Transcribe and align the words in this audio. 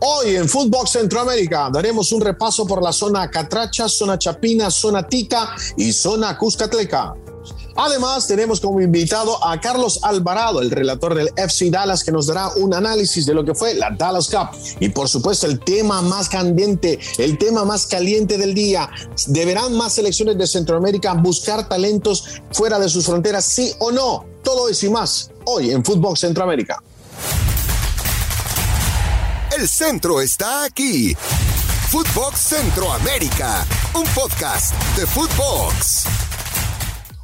Hoy 0.00 0.36
en 0.36 0.48
Footbox 0.48 0.90
Centroamérica 0.90 1.70
daremos 1.72 2.12
un 2.12 2.20
repaso 2.20 2.66
por 2.66 2.82
la 2.82 2.92
zona 2.92 3.30
Catracha, 3.30 3.88
zona 3.88 4.18
Chapina, 4.18 4.70
zona 4.70 5.06
Tica 5.06 5.54
y 5.76 5.92
zona 5.92 6.36
Cuscatleca. 6.36 7.14
Además, 7.76 8.28
tenemos 8.28 8.60
como 8.60 8.80
invitado 8.80 9.44
a 9.44 9.60
Carlos 9.60 9.98
Alvarado, 10.02 10.60
el 10.60 10.70
relator 10.70 11.14
del 11.14 11.30
FC 11.36 11.70
Dallas, 11.70 12.04
que 12.04 12.12
nos 12.12 12.26
dará 12.26 12.50
un 12.56 12.72
análisis 12.72 13.26
de 13.26 13.34
lo 13.34 13.44
que 13.44 13.54
fue 13.54 13.74
la 13.74 13.90
Dallas 13.90 14.28
Cup. 14.28 14.56
Y 14.78 14.90
por 14.90 15.08
supuesto, 15.08 15.46
el 15.46 15.58
tema 15.58 16.00
más 16.00 16.28
candente, 16.28 16.98
el 17.18 17.36
tema 17.36 17.64
más 17.64 17.86
caliente 17.86 18.38
del 18.38 18.54
día. 18.54 18.88
¿Deberán 19.26 19.76
más 19.76 19.94
selecciones 19.94 20.38
de 20.38 20.46
Centroamérica 20.46 21.14
buscar 21.14 21.68
talentos 21.68 22.42
fuera 22.52 22.78
de 22.78 22.88
sus 22.88 23.06
fronteras, 23.06 23.44
sí 23.44 23.72
o 23.80 23.90
no? 23.90 24.24
Todo 24.44 24.68
eso 24.68 24.86
y 24.86 24.90
más 24.90 25.30
hoy 25.46 25.70
en 25.70 25.84
Footbox 25.84 26.20
Centroamérica. 26.20 26.80
El 29.64 29.70
centro 29.70 30.20
está 30.20 30.64
aquí. 30.64 31.16
Footbox 31.88 32.38
Centroamérica, 32.38 33.66
un 33.94 34.04
podcast 34.08 34.74
de 34.94 35.06
Footbox. 35.06 36.23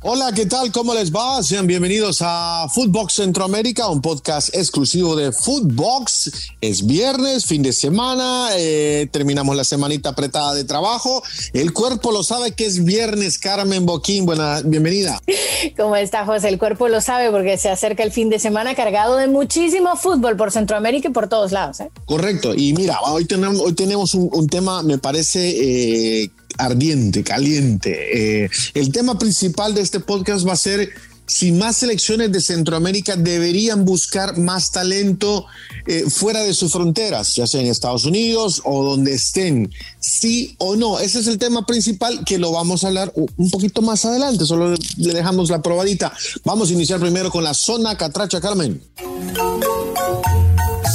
Hola, 0.02 0.32
¿qué 0.34 0.46
tal? 0.46 0.72
¿Cómo 0.72 0.94
les 0.94 1.14
va? 1.14 1.42
Sean 1.42 1.66
bienvenidos 1.66 2.20
a 2.22 2.66
Footbox 2.72 3.16
Centroamérica, 3.16 3.86
un 3.88 4.00
podcast 4.00 4.48
exclusivo 4.56 5.14
de 5.14 5.30
Footbox. 5.30 6.32
Es 6.62 6.86
viernes, 6.86 7.44
fin 7.44 7.62
de 7.62 7.74
semana, 7.74 8.48
eh, 8.56 9.10
terminamos 9.12 9.54
la 9.56 9.62
semanita 9.62 10.08
apretada 10.08 10.54
de 10.54 10.64
trabajo. 10.64 11.22
El 11.52 11.74
cuerpo 11.74 12.12
lo 12.12 12.22
sabe 12.22 12.52
que 12.52 12.64
es 12.64 12.82
viernes, 12.82 13.38
Carmen 13.38 13.84
Boquín. 13.84 14.24
Buena, 14.24 14.62
bienvenida. 14.64 15.20
¿Cómo 15.76 15.94
está, 15.96 16.24
José? 16.24 16.48
El 16.48 16.58
cuerpo 16.58 16.88
lo 16.88 17.02
sabe 17.02 17.30
porque 17.30 17.58
se 17.58 17.68
acerca 17.68 18.02
el 18.02 18.10
fin 18.10 18.30
de 18.30 18.38
semana 18.38 18.74
cargado 18.74 19.16
de 19.16 19.26
muchísimo 19.26 19.96
fútbol 19.96 20.34
por 20.34 20.50
Centroamérica 20.50 21.08
y 21.08 21.12
por 21.12 21.28
todos 21.28 21.52
lados. 21.52 21.80
¿eh? 21.80 21.90
Correcto. 22.06 22.54
Y 22.54 22.72
mira, 22.72 23.02
hoy 23.02 23.26
tenemos, 23.26 23.60
hoy 23.60 23.74
tenemos 23.74 24.14
un, 24.14 24.46
tema, 24.46 24.82
me 24.82 24.96
parece, 24.96 26.22
eh, 26.22 26.30
ardiente, 26.60 27.24
caliente. 27.24 28.44
Eh, 28.44 28.50
el 28.74 28.92
tema 28.92 29.18
principal 29.18 29.74
de 29.74 29.82
este 29.82 30.00
podcast 30.00 30.46
va 30.46 30.52
a 30.52 30.56
ser 30.56 30.90
si 31.30 31.52
más 31.52 31.76
selecciones 31.76 32.32
de 32.32 32.40
Centroamérica 32.40 33.14
deberían 33.14 33.84
buscar 33.84 34.36
más 34.36 34.72
talento 34.72 35.46
eh, 35.86 36.04
fuera 36.10 36.42
de 36.42 36.52
sus 36.52 36.72
fronteras, 36.72 37.36
ya 37.36 37.46
sea 37.46 37.60
en 37.60 37.68
Estados 37.68 38.04
Unidos 38.04 38.60
o 38.64 38.82
donde 38.82 39.14
estén, 39.14 39.70
sí 40.00 40.56
o 40.58 40.74
no. 40.74 40.98
Ese 40.98 41.20
es 41.20 41.28
el 41.28 41.38
tema 41.38 41.64
principal 41.66 42.24
que 42.24 42.38
lo 42.38 42.50
vamos 42.50 42.82
a 42.82 42.88
hablar 42.88 43.12
un 43.14 43.50
poquito 43.50 43.80
más 43.80 44.04
adelante, 44.04 44.44
solo 44.44 44.74
le 44.96 45.14
dejamos 45.14 45.50
la 45.50 45.62
probadita. 45.62 46.12
Vamos 46.44 46.70
a 46.70 46.72
iniciar 46.72 46.98
primero 46.98 47.30
con 47.30 47.44
la 47.44 47.54
zona 47.54 47.96
catracha, 47.96 48.40
Carmen. 48.40 48.82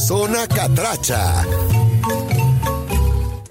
Zona 0.05 0.47
catracha. 0.47 1.45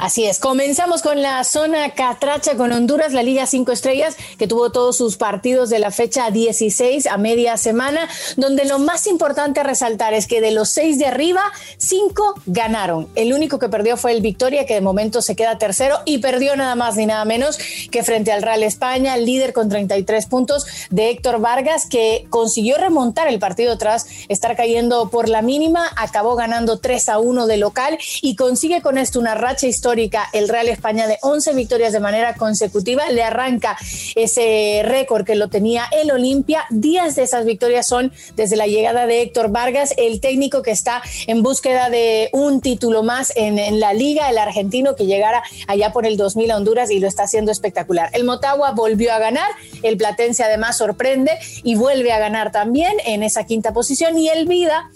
Así 0.05 0.27
es, 0.27 0.38
comenzamos 0.38 1.00
con 1.00 1.22
la 1.22 1.42
zona 1.44 1.94
Catracha 1.94 2.58
con 2.58 2.72
Honduras, 2.72 3.14
la 3.14 3.22
Liga 3.22 3.47
5 3.47 3.72
Estrellas, 3.72 4.19
que 4.36 4.47
tuvo 4.47 4.70
todos 4.70 4.98
sus 4.98 5.16
partidos 5.16 5.70
de 5.70 5.78
la 5.78 5.91
fecha 5.91 6.30
16 6.30 7.06
a 7.06 7.16
media 7.16 7.56
semana, 7.56 8.06
donde 8.36 8.66
lo 8.66 8.78
más 8.78 9.06
importante 9.06 9.60
a 9.60 9.62
resaltar 9.62 10.12
es 10.12 10.27
que 10.27 10.42
de 10.42 10.50
los 10.50 10.69
seis 10.69 10.98
de 10.98 11.06
arriba, 11.06 11.41
cinco 11.78 12.34
ganaron. 12.44 13.08
El 13.14 13.32
único 13.32 13.58
que 13.58 13.70
perdió 13.70 13.97
fue 13.97 14.12
el 14.12 14.20
Victoria, 14.20 14.66
que 14.66 14.75
de 14.75 14.82
momento 14.82 15.22
se 15.22 15.36
queda 15.36 15.56
tercero 15.56 15.97
y 16.05 16.19
perdió 16.19 16.55
nada 16.55 16.75
más 16.75 16.97
ni 16.97 17.06
nada 17.06 17.25
menos 17.25 17.58
que 17.91 18.02
frente 18.02 18.30
al 18.30 18.42
Real 18.42 18.62
España, 18.62 19.16
líder 19.16 19.55
con 19.55 19.70
33 19.70 20.27
puntos 20.27 20.66
de 20.91 21.08
Héctor 21.08 21.41
Vargas, 21.41 21.86
que 21.88 22.27
consiguió 22.28 22.77
remontar 22.77 23.27
el 23.27 23.38
partido 23.38 23.78
tras 23.78 24.06
estar 24.28 24.55
cayendo 24.55 25.08
por 25.08 25.30
la 25.30 25.41
mínima, 25.41 25.91
acabó 25.97 26.36
ganando 26.36 26.78
3 26.78 27.08
a 27.08 27.19
1 27.20 27.47
de 27.47 27.56
local 27.56 27.97
y 28.20 28.36
consigue 28.36 28.82
con 28.82 28.98
esto 28.98 29.19
una 29.19 29.34
racha 29.34 29.66
histórica 29.66 29.94
el 30.33 30.48
Real 30.48 30.69
España 30.69 31.06
de 31.06 31.19
11 31.23 31.55
victorias 31.55 31.92
de 31.92 32.00
manera 32.00 32.34
consecutiva, 32.34 33.09
le 33.11 33.23
arranca 33.23 33.77
ese 34.14 34.83
récord 34.84 35.25
que 35.25 35.34
lo 35.34 35.49
tenía 35.49 35.84
el 35.93 36.10
Olimpia. 36.10 36.65
Días 36.71 37.15
de 37.16 37.22
esas 37.22 37.44
victorias 37.44 37.87
son 37.87 38.12
desde 38.37 38.56
la 38.56 38.66
llegada 38.66 39.06
de 39.06 39.22
Héctor 39.22 39.50
Vargas, 39.50 39.94
el 39.97 40.21
técnico 40.21 40.62
que 40.62 40.71
está 40.71 41.03
en 41.27 41.43
búsqueda 41.43 41.91
de 41.91 42.31
un 42.33 42.60
título 42.60 43.03
más 43.03 43.33
en, 43.37 43.59
en 43.59 43.81
la 43.81 43.94
liga, 43.94 44.28
el 44.31 44.38
argentino 44.38 44.97
que 44.97 45.06
llegara 45.06 45.43
allá 45.66 45.93
por 45.93 46.06
el 46.06 46.16
2000 46.16 46.50
a 46.50 46.56
Honduras 46.56 46.91
y 46.91 46.99
lo 46.99 47.06
está 47.06 47.25
haciendo 47.25 47.53
espectacular. 47.53 48.10
El 48.12 48.25
Motagua 48.25 48.72
volvió 48.72 49.12
a 49.12 49.19
ganar, 49.19 49.50
el 49.83 49.97
Platense 49.97 50.43
además 50.43 50.77
sorprende 50.78 51.33
y 51.62 51.77
vuelve 51.77 52.12
a 52.12 52.19
ganar 52.19 52.53
también 52.53 52.93
en 53.06 53.22
esa 53.22 53.44
quinta 53.44 53.72
posición 53.72 54.19
y 54.19 54.28
el 54.28 54.47
Vida 54.47 54.91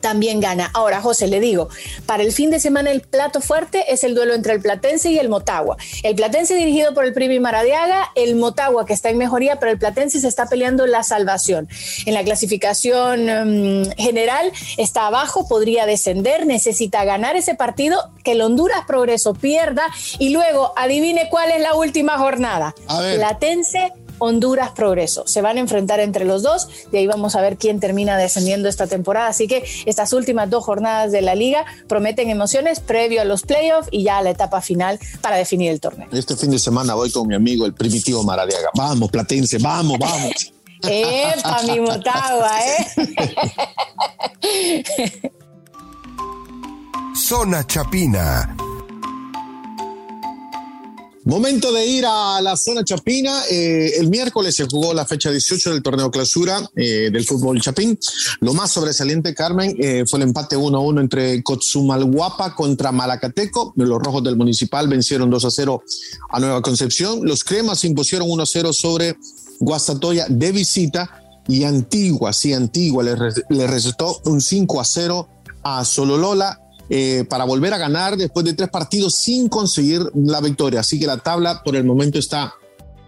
también 0.00 0.40
gana. 0.40 0.70
Ahora, 0.74 1.00
José, 1.00 1.26
le 1.28 1.40
digo, 1.40 1.68
para 2.06 2.22
el 2.22 2.32
fin 2.32 2.50
de 2.50 2.60
semana 2.60 2.90
el 2.90 3.00
plato 3.02 3.40
fuerte 3.40 3.92
es 3.92 4.04
el 4.04 4.14
duelo 4.14 4.34
entre 4.34 4.54
el 4.54 4.60
Platense 4.60 5.10
y 5.10 5.18
el 5.18 5.28
Motagua. 5.28 5.76
El 6.02 6.14
Platense 6.14 6.54
dirigido 6.54 6.94
por 6.94 7.04
el 7.04 7.12
Primi 7.12 7.38
Maradiaga, 7.40 8.10
el 8.14 8.36
Motagua 8.36 8.86
que 8.86 8.92
está 8.92 9.10
en 9.10 9.18
mejoría, 9.18 9.58
pero 9.58 9.72
el 9.72 9.78
Platense 9.78 10.20
se 10.20 10.28
está 10.28 10.46
peleando 10.46 10.86
la 10.86 11.02
salvación. 11.02 11.68
En 12.06 12.14
la 12.14 12.24
clasificación 12.24 13.26
mm, 13.26 13.90
general 13.96 14.52
está 14.76 15.06
abajo, 15.06 15.46
podría 15.48 15.86
descender, 15.86 16.46
necesita 16.46 17.04
ganar 17.04 17.36
ese 17.36 17.54
partido, 17.54 18.10
que 18.24 18.32
el 18.32 18.42
Honduras 18.42 18.84
Progreso 18.86 19.34
pierda 19.34 19.86
y 20.18 20.30
luego 20.30 20.72
adivine 20.76 21.28
cuál 21.30 21.50
es 21.50 21.60
la 21.60 21.74
última 21.74 22.18
jornada. 22.18 22.74
Platense 22.86 23.92
Honduras 24.20 24.70
Progreso. 24.70 25.26
Se 25.26 25.42
van 25.42 25.56
a 25.56 25.60
enfrentar 25.60 25.98
entre 25.98 26.24
los 26.24 26.44
dos, 26.44 26.68
y 26.92 26.96
ahí 26.96 27.06
vamos 27.06 27.34
a 27.34 27.40
ver 27.40 27.56
quién 27.56 27.80
termina 27.80 28.16
descendiendo 28.16 28.68
esta 28.68 28.86
temporada. 28.86 29.26
Así 29.26 29.48
que 29.48 29.64
estas 29.86 30.12
últimas 30.12 30.48
dos 30.48 30.64
jornadas 30.64 31.10
de 31.10 31.22
la 31.22 31.34
liga 31.34 31.64
prometen 31.88 32.30
emociones 32.30 32.78
previo 32.80 33.20
a 33.20 33.24
los 33.24 33.42
playoffs 33.42 33.88
y 33.90 34.04
ya 34.04 34.18
a 34.18 34.22
la 34.22 34.30
etapa 34.30 34.60
final 34.60 35.00
para 35.20 35.36
definir 35.36 35.72
el 35.72 35.80
torneo. 35.80 36.08
Este 36.12 36.36
fin 36.36 36.50
de 36.50 36.58
semana 36.58 36.94
voy 36.94 37.10
con 37.10 37.26
mi 37.26 37.34
amigo 37.34 37.66
el 37.66 37.74
primitivo 37.74 38.22
Maradiaga. 38.22 38.70
Vamos, 38.76 39.10
Platense, 39.10 39.58
vamos, 39.58 39.98
vamos. 39.98 40.52
¡Epa, 40.82 41.62
mi 41.64 41.80
motagua, 41.80 42.58
eh! 42.64 42.86
Zona 47.14 47.66
Chapina 47.66 48.56
Momento 51.24 51.70
de 51.70 51.86
ir 51.86 52.06
a 52.06 52.40
la 52.40 52.56
zona 52.56 52.82
chapina. 52.82 53.42
Eh, 53.50 53.92
el 53.98 54.08
miércoles 54.08 54.56
se 54.56 54.66
jugó 54.66 54.94
la 54.94 55.04
fecha 55.04 55.30
18 55.30 55.74
del 55.74 55.82
torneo 55.82 56.10
clausura 56.10 56.66
eh, 56.74 57.10
del 57.12 57.24
fútbol 57.26 57.60
chapín. 57.60 57.98
Lo 58.40 58.54
más 58.54 58.72
sobresaliente, 58.72 59.34
Carmen, 59.34 59.76
eh, 59.78 60.04
fue 60.08 60.18
el 60.18 60.22
empate 60.24 60.56
1-1 60.56 60.98
entre 60.98 61.42
Cotzumalguapa 61.42 62.54
contra 62.54 62.90
Malacateco. 62.90 63.74
Los 63.76 64.02
rojos 64.02 64.24
del 64.24 64.36
municipal 64.36 64.88
vencieron 64.88 65.30
2-0 65.30 65.82
a 66.30 66.40
Nueva 66.40 66.62
Concepción. 66.62 67.20
Los 67.22 67.44
cremas 67.44 67.84
impusieron 67.84 68.26
1-0 68.26 68.72
sobre 68.72 69.16
Guastatoya 69.58 70.26
de 70.28 70.52
visita. 70.52 71.22
Y 71.48 71.64
Antigua, 71.64 72.32
sí, 72.32 72.54
Antigua 72.54 73.02
le, 73.02 73.14
le 73.50 73.66
recetó 73.66 74.20
un 74.24 74.40
5-0 74.40 75.28
a 75.64 75.84
Sololola 75.84 76.59
eh, 76.90 77.24
para 77.28 77.44
volver 77.44 77.72
a 77.72 77.78
ganar 77.78 78.16
después 78.16 78.44
de 78.44 78.52
tres 78.52 78.68
partidos 78.68 79.14
sin 79.14 79.48
conseguir 79.48 80.02
la 80.14 80.40
victoria. 80.40 80.80
Así 80.80 80.98
que 80.98 81.06
la 81.06 81.18
tabla 81.18 81.62
por 81.62 81.76
el 81.76 81.84
momento 81.84 82.18
está 82.18 82.54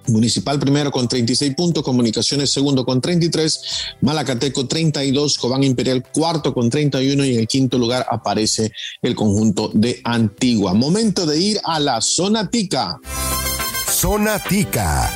Municipal 0.09 0.59
primero 0.59 0.91
con 0.91 1.07
36 1.07 1.55
puntos, 1.55 1.85
Comunicaciones 1.85 2.51
segundo 2.51 2.85
con 2.85 3.01
33, 3.01 3.61
Malacateco 4.01 4.67
32, 4.67 5.39
Cobán 5.39 5.63
Imperial 5.63 6.03
cuarto 6.13 6.53
con 6.53 6.71
31 6.71 7.25
y 7.25 7.35
en 7.35 7.41
el 7.41 7.47
quinto 7.47 7.79
lugar 7.79 8.07
aparece 8.11 8.73
el 9.01 9.15
conjunto 9.15 9.71
de 9.73 10.01
Antigua. 10.05 10.75
Momento 10.75 11.25
de 11.25 11.39
ir 11.39 11.61
a 11.65 11.79
la 11.79 12.01
zona 12.01 12.51
tica. 12.51 12.99
Zona 13.89 14.39
tica. 14.41 15.15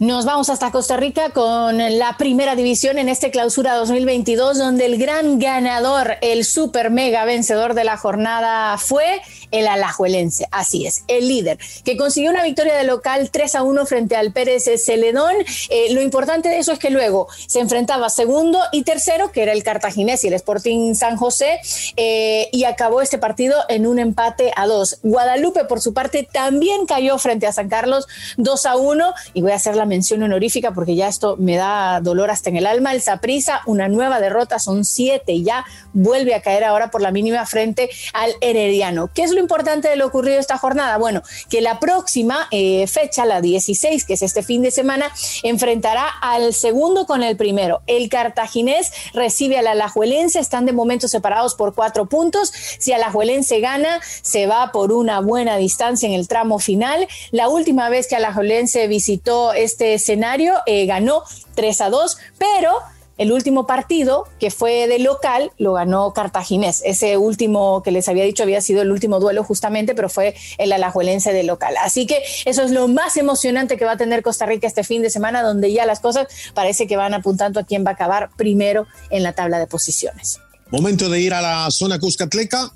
Nos 0.00 0.24
vamos 0.24 0.50
hasta 0.50 0.72
Costa 0.72 0.96
Rica 0.96 1.30
con 1.30 1.78
la 1.78 2.16
primera 2.18 2.56
división 2.56 2.98
en 2.98 3.08
este 3.08 3.30
clausura 3.30 3.76
2022, 3.76 4.58
donde 4.58 4.86
el 4.86 4.98
gran 4.98 5.38
ganador, 5.38 6.16
el 6.20 6.44
super 6.44 6.90
mega 6.90 7.24
vencedor 7.24 7.74
de 7.74 7.84
la 7.84 7.96
jornada 7.96 8.76
fue 8.76 9.22
el 9.50 9.66
Alajuelense. 9.66 10.46
Así 10.50 10.86
es, 10.86 11.04
el 11.08 11.28
líder, 11.28 11.58
que 11.84 11.96
consiguió 11.96 12.30
una 12.30 12.42
victoria 12.42 12.74
de 12.74 12.84
local 12.84 13.30
3 13.30 13.54
a 13.54 13.62
1 13.62 13.86
frente 13.86 14.16
al 14.16 14.32
Pérez 14.32 14.64
Celedón. 14.84 15.34
Eh, 15.70 15.92
lo 15.92 16.02
importante 16.02 16.48
de 16.48 16.58
eso 16.58 16.72
es 16.72 16.78
que 16.78 16.90
luego 16.90 17.28
se 17.46 17.60
enfrentaba 17.60 18.08
segundo 18.10 18.58
y 18.72 18.82
tercero, 18.82 19.30
que 19.30 19.42
era 19.42 19.52
el 19.52 19.62
Cartaginés 19.62 20.24
y 20.24 20.28
el 20.28 20.34
Sporting 20.34 20.94
San 20.94 21.16
José, 21.16 21.60
eh, 21.96 22.48
y 22.52 22.64
acabó 22.64 23.02
este 23.02 23.18
partido 23.18 23.56
en 23.68 23.86
un 23.86 23.98
empate 23.98 24.52
a 24.56 24.66
dos. 24.66 24.98
Guadalupe, 25.02 25.64
por 25.64 25.80
su 25.80 25.94
parte, 25.94 26.28
también 26.30 26.86
cayó 26.86 27.18
frente 27.18 27.46
a 27.46 27.52
San 27.52 27.68
Carlos 27.68 28.06
2 28.38 28.66
a 28.66 28.76
1, 28.76 29.14
y 29.34 29.42
voy 29.42 29.52
a 29.52 29.56
hacer 29.56 29.76
la 29.76 29.84
mención 29.84 30.22
honorífica 30.22 30.72
porque 30.72 30.94
ya 30.94 31.08
esto 31.08 31.36
me 31.38 31.56
da 31.56 32.00
dolor 32.00 32.30
hasta 32.30 32.50
en 32.50 32.56
el 32.56 32.66
alma. 32.66 32.92
El 32.92 33.02
Saprisa, 33.02 33.60
una 33.66 33.88
nueva 33.88 34.20
derrota, 34.20 34.58
son 34.58 34.84
siete 34.84 35.34
ya 35.42 35.64
vuelve 35.92 36.34
a 36.34 36.40
caer 36.42 36.64
ahora 36.64 36.90
por 36.90 37.00
la 37.00 37.10
mínima 37.10 37.44
frente 37.46 37.90
al 38.12 38.32
Herediano. 38.40 39.10
¿Qué 39.14 39.22
es 39.22 39.32
lo 39.34 39.40
importante 39.40 39.88
de 39.88 39.96
lo 39.96 40.06
ocurrido 40.06 40.38
esta 40.38 40.58
jornada? 40.58 40.96
Bueno, 40.98 41.22
que 41.48 41.60
la 41.60 41.80
próxima 41.80 42.48
eh, 42.50 42.86
fecha, 42.86 43.24
la 43.24 43.40
16, 43.40 44.04
que 44.04 44.14
es 44.14 44.22
este 44.22 44.42
fin 44.42 44.62
de 44.62 44.70
semana, 44.70 45.12
enfrentará 45.42 46.08
al 46.08 46.54
segundo 46.54 47.06
con 47.06 47.22
el 47.22 47.36
primero. 47.36 47.82
El 47.86 48.08
cartaginés 48.08 48.90
recibe 49.12 49.58
al 49.58 49.66
alajuelense, 49.66 50.38
están 50.38 50.66
de 50.66 50.72
momento 50.72 51.08
separados 51.08 51.54
por 51.54 51.74
cuatro 51.74 52.06
puntos. 52.06 52.52
Si 52.78 52.92
alajuelense 52.92 53.60
gana, 53.60 54.00
se 54.22 54.46
va 54.46 54.72
por 54.72 54.92
una 54.92 55.20
buena 55.20 55.56
distancia 55.56 56.08
en 56.08 56.14
el 56.14 56.28
tramo 56.28 56.58
final. 56.58 57.06
La 57.30 57.48
última 57.48 57.88
vez 57.88 58.06
que 58.06 58.16
alajuelense 58.16 58.86
visitó 58.88 59.52
este 59.52 59.94
escenario, 59.94 60.54
eh, 60.66 60.86
ganó 60.86 61.24
3 61.54 61.80
a 61.82 61.90
2, 61.90 62.18
pero 62.38 62.72
el 63.16 63.32
último 63.32 63.66
partido, 63.66 64.24
que 64.40 64.50
fue 64.50 64.86
de 64.88 64.98
local, 64.98 65.52
lo 65.58 65.74
ganó 65.74 66.12
Cartaginés. 66.12 66.82
Ese 66.84 67.16
último 67.16 67.82
que 67.82 67.90
les 67.90 68.08
había 68.08 68.24
dicho 68.24 68.42
había 68.42 68.60
sido 68.60 68.82
el 68.82 68.90
último 68.90 69.20
duelo 69.20 69.44
justamente, 69.44 69.94
pero 69.94 70.08
fue 70.08 70.34
el 70.58 70.72
alajuelense 70.72 71.32
de 71.32 71.44
local. 71.44 71.74
Así 71.82 72.06
que 72.06 72.22
eso 72.44 72.62
es 72.62 72.70
lo 72.70 72.88
más 72.88 73.16
emocionante 73.16 73.76
que 73.76 73.84
va 73.84 73.92
a 73.92 73.96
tener 73.96 74.22
Costa 74.22 74.46
Rica 74.46 74.66
este 74.66 74.84
fin 74.84 75.02
de 75.02 75.10
semana, 75.10 75.42
donde 75.42 75.72
ya 75.72 75.86
las 75.86 76.00
cosas 76.00 76.26
parece 76.54 76.86
que 76.86 76.96
van 76.96 77.14
apuntando 77.14 77.60
a 77.60 77.64
quién 77.64 77.84
va 77.84 77.90
a 77.90 77.94
acabar 77.94 78.30
primero 78.36 78.86
en 79.10 79.22
la 79.22 79.32
tabla 79.32 79.58
de 79.58 79.66
posiciones. 79.66 80.40
Momento 80.70 81.08
de 81.08 81.20
ir 81.20 81.34
a 81.34 81.40
la 81.40 81.70
zona 81.70 81.98
Cuscatleca. 81.98 82.72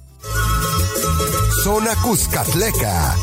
Zona 1.65 1.97
Cuscatleca. 2.03 3.17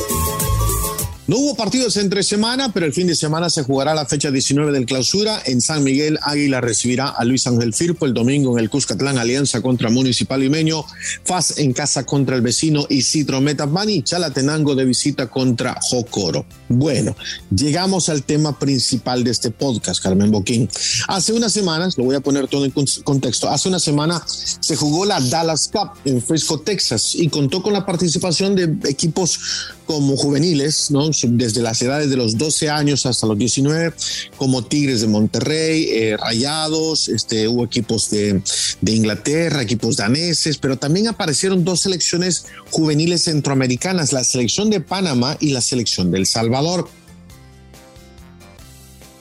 No 1.27 1.39
hubo 1.39 1.55
partidos 1.55 1.97
entre 1.97 2.21
semana, 2.21 2.71
pero 2.71 2.85
el 2.85 2.93
fin 2.93 3.07
de 3.07 3.15
semana 3.15 3.49
se 3.49 3.63
jugará 3.63 3.95
la 3.95 4.05
fecha 4.05 4.29
19 4.29 4.71
del 4.71 4.85
clausura. 4.85 5.41
En 5.47 5.59
San 5.59 5.83
Miguel, 5.83 6.19
Águila 6.21 6.61
recibirá 6.61 7.07
a 7.07 7.25
Luis 7.25 7.47
Ángel 7.47 7.73
Firpo 7.73 8.05
el 8.05 8.13
domingo 8.13 8.55
en 8.55 8.63
el 8.63 8.69
Cuscatlán, 8.69 9.17
Alianza 9.17 9.59
contra 9.59 9.89
Municipal 9.89 10.39
Limeño, 10.39 10.85
FAS 11.23 11.57
en 11.57 11.73
casa 11.73 12.05
contra 12.05 12.35
el 12.35 12.43
vecino 12.43 12.85
Isidro 12.89 13.41
Metabani, 13.41 14.03
Chalatenango 14.03 14.75
de 14.75 14.85
visita 14.85 15.25
contra 15.25 15.75
Jocoro. 15.81 16.45
Bueno, 16.69 17.15
llegamos 17.49 18.09
al 18.09 18.21
tema 18.21 18.59
principal 18.59 19.23
de 19.23 19.31
este 19.31 19.49
podcast, 19.49 20.03
Carmen 20.03 20.29
Boquín. 20.29 20.69
Hace 21.07 21.33
unas 21.33 21.53
semanas, 21.53 21.97
lo 21.97 22.03
voy 22.03 22.17
a 22.17 22.19
poner 22.19 22.47
todo 22.47 22.65
en 22.65 22.73
contexto, 23.03 23.49
hace 23.49 23.67
una 23.67 23.79
semana 23.79 24.21
se 24.27 24.75
jugó 24.75 25.05
la 25.05 25.19
Dallas 25.19 25.71
Cup 25.73 25.89
en 26.05 26.21
Frisco, 26.21 26.59
Texas, 26.59 27.15
y 27.15 27.29
contó 27.29 27.63
con 27.63 27.73
la 27.73 27.83
participación 27.83 28.55
de 28.55 28.89
equipos 28.89 29.39
como 29.85 30.17
juveniles, 30.17 30.91
¿no? 30.91 31.09
desde 31.23 31.61
las 31.61 31.81
edades 31.81 32.09
de 32.09 32.17
los 32.17 32.37
12 32.37 32.69
años 32.69 33.05
hasta 33.05 33.27
los 33.27 33.37
19, 33.37 33.93
como 34.37 34.63
Tigres 34.63 35.01
de 35.01 35.07
Monterrey, 35.07 35.87
eh, 35.91 36.17
Rayados, 36.17 37.09
este, 37.09 37.47
hubo 37.47 37.65
equipos 37.65 38.09
de, 38.09 38.41
Inglaterra, 38.85 39.61
equipos 39.61 39.97
daneses, 39.97 40.57
pero 40.57 40.77
también 40.77 41.07
aparecieron 41.07 41.63
dos 41.63 41.81
selecciones 41.81 42.45
juveniles 42.71 43.23
centroamericanas, 43.23 44.13
la 44.13 44.23
selección 44.23 44.69
de 44.69 44.79
Panamá 44.79 45.37
y 45.39 45.51
la 45.51 45.61
selección 45.61 46.11
del 46.11 46.25
Salvador. 46.25 46.87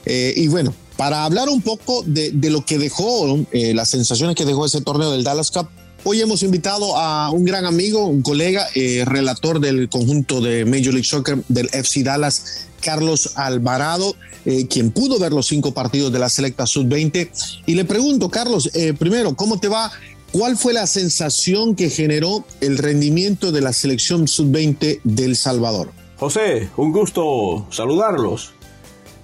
Eh, 0.05 0.33
y 0.37 0.47
bueno, 0.47 0.73
para 0.97 1.25
hablar 1.25 1.49
un 1.49 1.61
poco 1.61 2.03
de, 2.05 2.31
de 2.31 2.49
lo 2.49 2.65
que 2.65 2.77
dejó, 2.77 3.45
eh, 3.51 3.73
las 3.73 3.89
sensaciones 3.89 4.35
que 4.35 4.45
dejó 4.45 4.65
ese 4.65 4.81
torneo 4.81 5.11
del 5.11 5.23
Dallas 5.23 5.51
Cup, 5.51 5.67
Hoy 6.07 6.21
hemos 6.21 6.43
invitado 6.43 6.95
a 6.99 7.31
un 7.31 7.45
gran 7.45 7.65
amigo, 7.65 8.05
un 8.05 8.21
colega, 8.21 8.67
eh, 8.75 9.03
relator 9.07 9.59
del 9.59 9.89
conjunto 9.89 10.39
de 10.39 10.63
Major 10.63 10.93
League 10.93 11.03
Soccer 11.03 11.39
del 11.47 11.67
FC 11.73 12.03
Dallas, 12.03 12.67
Carlos 12.79 13.31
Alvarado, 13.37 14.15
eh, 14.45 14.67
quien 14.67 14.91
pudo 14.91 15.17
ver 15.17 15.33
los 15.33 15.47
cinco 15.47 15.73
partidos 15.73 16.13
de 16.13 16.19
la 16.19 16.29
Selecta 16.29 16.67
Sub-20. 16.67 17.31
Y 17.65 17.73
le 17.73 17.85
pregunto, 17.85 18.29
Carlos, 18.29 18.69
eh, 18.75 18.93
primero, 18.93 19.35
¿cómo 19.35 19.59
te 19.59 19.67
va? 19.67 19.91
¿Cuál 20.31 20.57
fue 20.57 20.73
la 20.73 20.85
sensación 20.85 21.75
que 21.75 21.89
generó 21.89 22.45
el 22.61 22.77
rendimiento 22.77 23.51
de 23.51 23.61
la 23.61 23.73
selección 23.73 24.27
Sub-20 24.27 24.99
del 25.03 25.35
Salvador? 25.35 25.91
José, 26.17 26.69
un 26.77 26.91
gusto 26.91 27.65
saludarlos. 27.71 28.53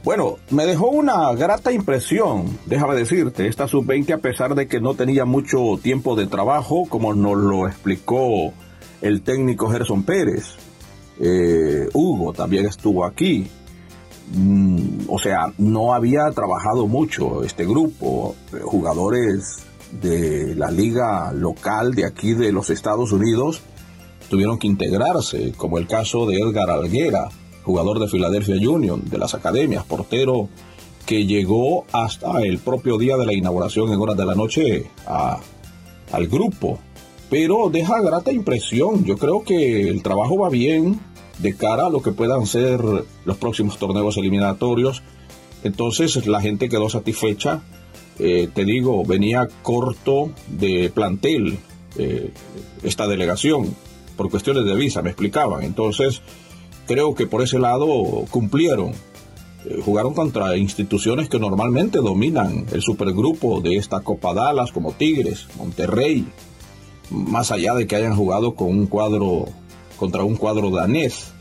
Bueno, 0.03 0.37
me 0.49 0.65
dejó 0.65 0.87
una 0.87 1.31
grata 1.33 1.71
impresión, 1.71 2.57
déjame 2.65 2.95
decirte, 2.95 3.47
esta 3.47 3.67
sub-20 3.67 4.15
a 4.15 4.17
pesar 4.17 4.55
de 4.55 4.67
que 4.67 4.81
no 4.81 4.95
tenía 4.95 5.25
mucho 5.25 5.79
tiempo 5.81 6.15
de 6.15 6.25
trabajo, 6.25 6.85
como 6.89 7.13
nos 7.13 7.37
lo 7.37 7.67
explicó 7.67 8.51
el 9.01 9.21
técnico 9.21 9.69
Gerson 9.69 10.01
Pérez. 10.01 10.55
Eh, 11.19 11.87
Hugo 11.93 12.33
también 12.33 12.65
estuvo 12.65 13.05
aquí. 13.05 13.47
Mm, 14.33 15.01
o 15.07 15.19
sea, 15.19 15.53
no 15.59 15.93
había 15.93 16.31
trabajado 16.31 16.87
mucho 16.87 17.43
este 17.43 17.63
grupo, 17.65 18.35
jugadores 18.63 19.59
de 20.01 20.55
la 20.55 20.71
liga 20.71 21.31
local 21.31 21.93
de 21.93 22.05
aquí 22.05 22.33
de 22.33 22.51
los 22.51 22.71
Estados 22.71 23.11
Unidos 23.11 23.61
tuvieron 24.29 24.57
que 24.57 24.67
integrarse, 24.67 25.51
como 25.57 25.77
el 25.77 25.87
caso 25.87 26.25
de 26.25 26.37
Edgar 26.37 26.69
Alguera 26.69 27.27
jugador 27.63 27.99
de 27.99 28.07
Philadelphia 28.07 28.55
Union, 28.69 29.01
de 29.05 29.17
las 29.17 29.33
academias, 29.33 29.83
portero 29.85 30.49
que 31.05 31.25
llegó 31.25 31.85
hasta 31.91 32.41
el 32.41 32.59
propio 32.59 32.97
día 32.97 33.17
de 33.17 33.25
la 33.25 33.33
inauguración 33.33 33.91
en 33.91 33.99
horas 33.99 34.17
de 34.17 34.25
la 34.25 34.35
noche 34.35 34.85
al 36.11 36.27
grupo. 36.27 36.79
Pero 37.29 37.69
deja 37.69 38.01
grata 38.01 38.31
impresión. 38.31 39.05
Yo 39.05 39.17
creo 39.17 39.43
que 39.43 39.89
el 39.89 40.03
trabajo 40.03 40.37
va 40.37 40.49
bien 40.49 40.99
de 41.39 41.55
cara 41.55 41.87
a 41.87 41.89
lo 41.89 42.01
que 42.01 42.11
puedan 42.11 42.45
ser 42.45 42.81
los 43.25 43.37
próximos 43.37 43.77
torneos 43.77 44.17
eliminatorios. 44.17 45.01
Entonces 45.63 46.27
la 46.27 46.41
gente 46.41 46.69
quedó 46.69 46.89
satisfecha. 46.89 47.61
Eh, 48.19 48.49
te 48.53 48.65
digo, 48.65 49.03
venía 49.05 49.47
corto 49.63 50.31
de 50.47 50.91
plantel 50.93 51.57
eh, 51.97 52.31
esta 52.83 53.07
delegación 53.07 53.75
por 54.15 54.29
cuestiones 54.29 54.65
de 54.65 54.75
visa, 54.75 55.01
me 55.01 55.09
explicaban. 55.09 55.63
Entonces, 55.63 56.21
creo 56.91 57.15
que 57.15 57.25
por 57.25 57.41
ese 57.41 57.57
lado 57.57 57.87
cumplieron. 58.29 58.91
Eh, 59.65 59.79
jugaron 59.83 60.13
contra 60.13 60.57
instituciones 60.57 61.29
que 61.29 61.39
normalmente 61.39 61.99
dominan 61.99 62.65
el 62.71 62.81
supergrupo 62.81 63.61
de 63.61 63.77
esta 63.77 64.01
Copa 64.01 64.33
Dallas, 64.33 64.73
como 64.73 64.91
Tigres, 64.91 65.47
Monterrey, 65.57 66.27
más 67.09 67.51
allá 67.51 67.75
de 67.75 67.87
que 67.87 67.95
hayan 67.95 68.15
jugado 68.15 68.55
con 68.55 68.67
un 68.67 68.87
cuadro 68.87 69.45
contra 69.95 70.23
un 70.23 70.35
cuadro 70.35 70.69
danés. 70.69 71.31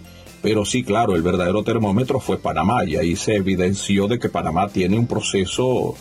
Pero 0.40 0.64
sí, 0.64 0.84
claro, 0.84 1.16
el 1.16 1.22
verdadero 1.22 1.64
termómetro 1.64 2.20
fue 2.20 2.38
Panamá 2.38 2.84
y 2.84 2.96
ahí 2.96 3.16
se 3.16 3.34
evidenció 3.34 4.06
de 4.06 4.18
que 4.18 4.28
Panamá 4.28 4.68
tiene 4.68 4.98
un 4.98 5.06
proceso 5.06 5.94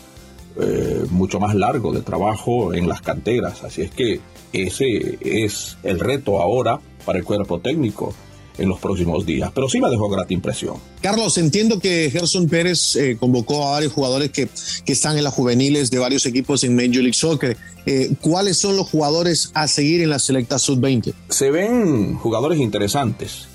eh, 0.62 1.06
mucho 1.10 1.40
más 1.40 1.56
largo 1.56 1.92
de 1.92 2.02
trabajo 2.02 2.74
en 2.74 2.88
las 2.88 3.02
canteras. 3.02 3.64
Así 3.64 3.82
es 3.82 3.92
que 3.92 4.20
ese 4.54 5.18
es 5.22 5.78
el 5.84 6.00
reto 6.00 6.40
ahora 6.40 6.80
para 7.04 7.18
el 7.18 7.26
cuerpo 7.26 7.60
técnico 7.60 8.14
en 8.60 8.70
los 8.70 8.80
próximos 8.80 9.26
días. 9.26 9.52
Pero 9.54 9.70
sí 9.70 9.80
me 9.80 9.90
dejó 9.90 10.10
grata 10.10 10.34
impresión. 10.34 10.76
Carlos, 11.02 11.38
entiendo 11.38 11.80
que 11.80 12.10
Gerson 12.12 12.48
Pérez 12.48 12.96
eh, 12.96 13.18
convocó 13.20 13.68
a 13.68 13.72
varios 13.72 13.94
jugadores 13.94 14.32
que, 14.32 14.48
que, 14.86 14.94
están 14.94 15.18
en 15.18 15.24
las 15.24 15.34
juveniles 15.34 15.90
de 15.92 16.00
varios 16.00 16.26
equipos 16.26 16.64
en 16.64 16.76
Major 16.76 16.98
League 16.98 17.14
Soccer. 17.14 17.58
Eh, 17.86 18.12
¿Cuáles 18.22 18.58
son 18.58 18.76
los 18.76 18.90
jugadores 18.90 19.52
a 19.54 19.68
seguir 19.68 20.02
en 20.02 20.10
la 20.10 20.20
selecta 20.20 20.60
sub-20? 20.60 21.14
Se 21.30 21.52
ven 21.52 22.16
jugadores 22.16 22.60
interesantes. 22.60 23.48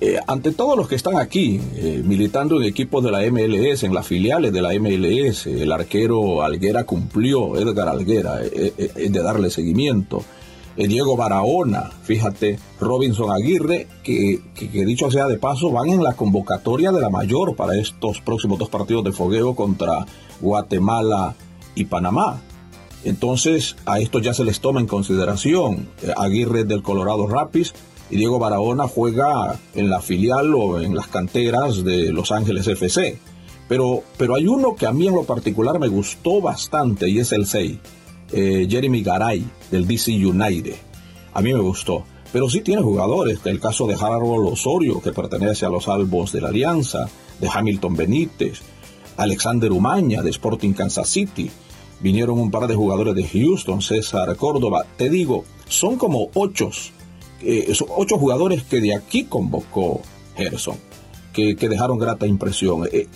Eh, 0.00 0.18
ante 0.26 0.50
todos 0.50 0.76
los 0.76 0.88
que 0.88 0.96
están 0.96 1.16
aquí, 1.16 1.60
militando 2.04 2.60
en 2.60 2.66
equipos 2.66 3.04
de 3.04 3.12
la 3.12 3.20
MLS, 3.30 3.84
en 3.84 3.94
las 3.94 4.04
filiales 4.04 4.52
de 4.52 4.60
la 4.60 4.70
MLS, 4.74 5.46
el 5.46 5.70
arquero 5.70 6.42
Alguera 6.42 6.84
cumplió, 6.84 7.56
Edgar 7.56 7.88
Alguera, 7.88 8.38
de 8.38 9.22
darle 9.22 9.48
seguimiento. 9.50 10.24
Eh, 10.76 10.88
Diego 10.88 11.16
Barahona, 11.16 11.90
fíjate, 12.02 12.58
Robinson 12.80 13.30
Aguirre, 13.30 13.88
que, 14.02 14.40
dicho 14.86 15.10
sea 15.10 15.26
de 15.26 15.38
paso, 15.38 15.70
van 15.70 15.90
en 15.90 16.02
la 16.02 16.14
convocatoria 16.14 16.92
de 16.92 17.00
la 17.00 17.10
mayor 17.10 17.56
para 17.56 17.76
estos 17.76 18.20
próximos 18.20 18.58
dos 18.58 18.70
partidos 18.70 19.04
de 19.04 19.12
fogueo 19.12 19.54
contra 19.54 20.06
Guatemala 20.40 21.34
y 21.74 21.84
Panamá. 21.84 22.40
Entonces, 23.04 23.76
a 23.84 24.00
estos 24.00 24.22
ya 24.22 24.32
se 24.32 24.44
les 24.44 24.60
toma 24.60 24.80
en 24.80 24.86
consideración. 24.86 25.88
Eh, 26.02 26.12
Aguirre 26.16 26.64
del 26.64 26.82
Colorado 26.82 27.26
Rapids 27.26 27.74
y 28.10 28.16
Diego 28.16 28.38
Barahona 28.38 28.88
juega 28.88 29.58
en 29.74 29.90
la 29.90 30.00
filial 30.00 30.54
o 30.54 30.80
en 30.80 30.94
las 30.94 31.08
canteras 31.08 31.84
de 31.84 32.12
Los 32.12 32.32
Ángeles 32.32 32.66
FC. 32.66 33.18
Pero, 33.68 34.02
pero 34.16 34.36
hay 34.36 34.46
uno 34.46 34.74
que 34.74 34.86
a 34.86 34.92
mí 34.92 35.06
en 35.06 35.14
lo 35.14 35.24
particular 35.24 35.78
me 35.78 35.88
gustó 35.88 36.40
bastante 36.40 37.08
y 37.08 37.18
es 37.18 37.32
el 37.32 37.46
6 37.46 37.78
eh, 38.32 38.66
Jeremy 38.68 39.02
Garay 39.02 39.44
del 39.70 39.86
DC 39.86 40.12
United. 40.12 40.74
A 41.34 41.42
mí 41.42 41.52
me 41.52 41.60
gustó. 41.60 42.04
Pero 42.32 42.48
sí 42.48 42.62
tiene 42.62 42.80
jugadores, 42.80 43.40
el 43.44 43.60
caso 43.60 43.86
de 43.86 43.94
Harold 43.94 44.48
Osorio, 44.52 45.02
que 45.02 45.12
pertenece 45.12 45.66
a 45.66 45.68
los 45.68 45.86
Albos 45.86 46.32
de 46.32 46.40
la 46.40 46.48
Alianza, 46.48 47.08
de 47.38 47.48
Hamilton 47.52 47.94
Benítez, 47.94 48.62
Alexander 49.18 49.70
Umaña 49.70 50.22
de 50.22 50.30
Sporting 50.30 50.72
Kansas 50.72 51.08
City. 51.08 51.50
Vinieron 52.00 52.38
un 52.38 52.50
par 52.50 52.66
de 52.66 52.74
jugadores 52.74 53.14
de 53.14 53.28
Houston, 53.28 53.82
César 53.82 54.34
Córdoba. 54.36 54.86
Te 54.96 55.10
digo, 55.10 55.44
son 55.68 55.98
como 55.98 56.30
ocho, 56.34 56.70
eh, 57.42 57.72
ocho 57.90 58.18
jugadores 58.18 58.62
que 58.62 58.80
de 58.80 58.94
aquí 58.94 59.24
convocó 59.24 60.00
Gerson, 60.36 60.76
que, 61.32 61.54
dejaron 61.54 61.98
grata 61.98 62.26
impresión. 62.26 62.88
Eh, 62.90 63.08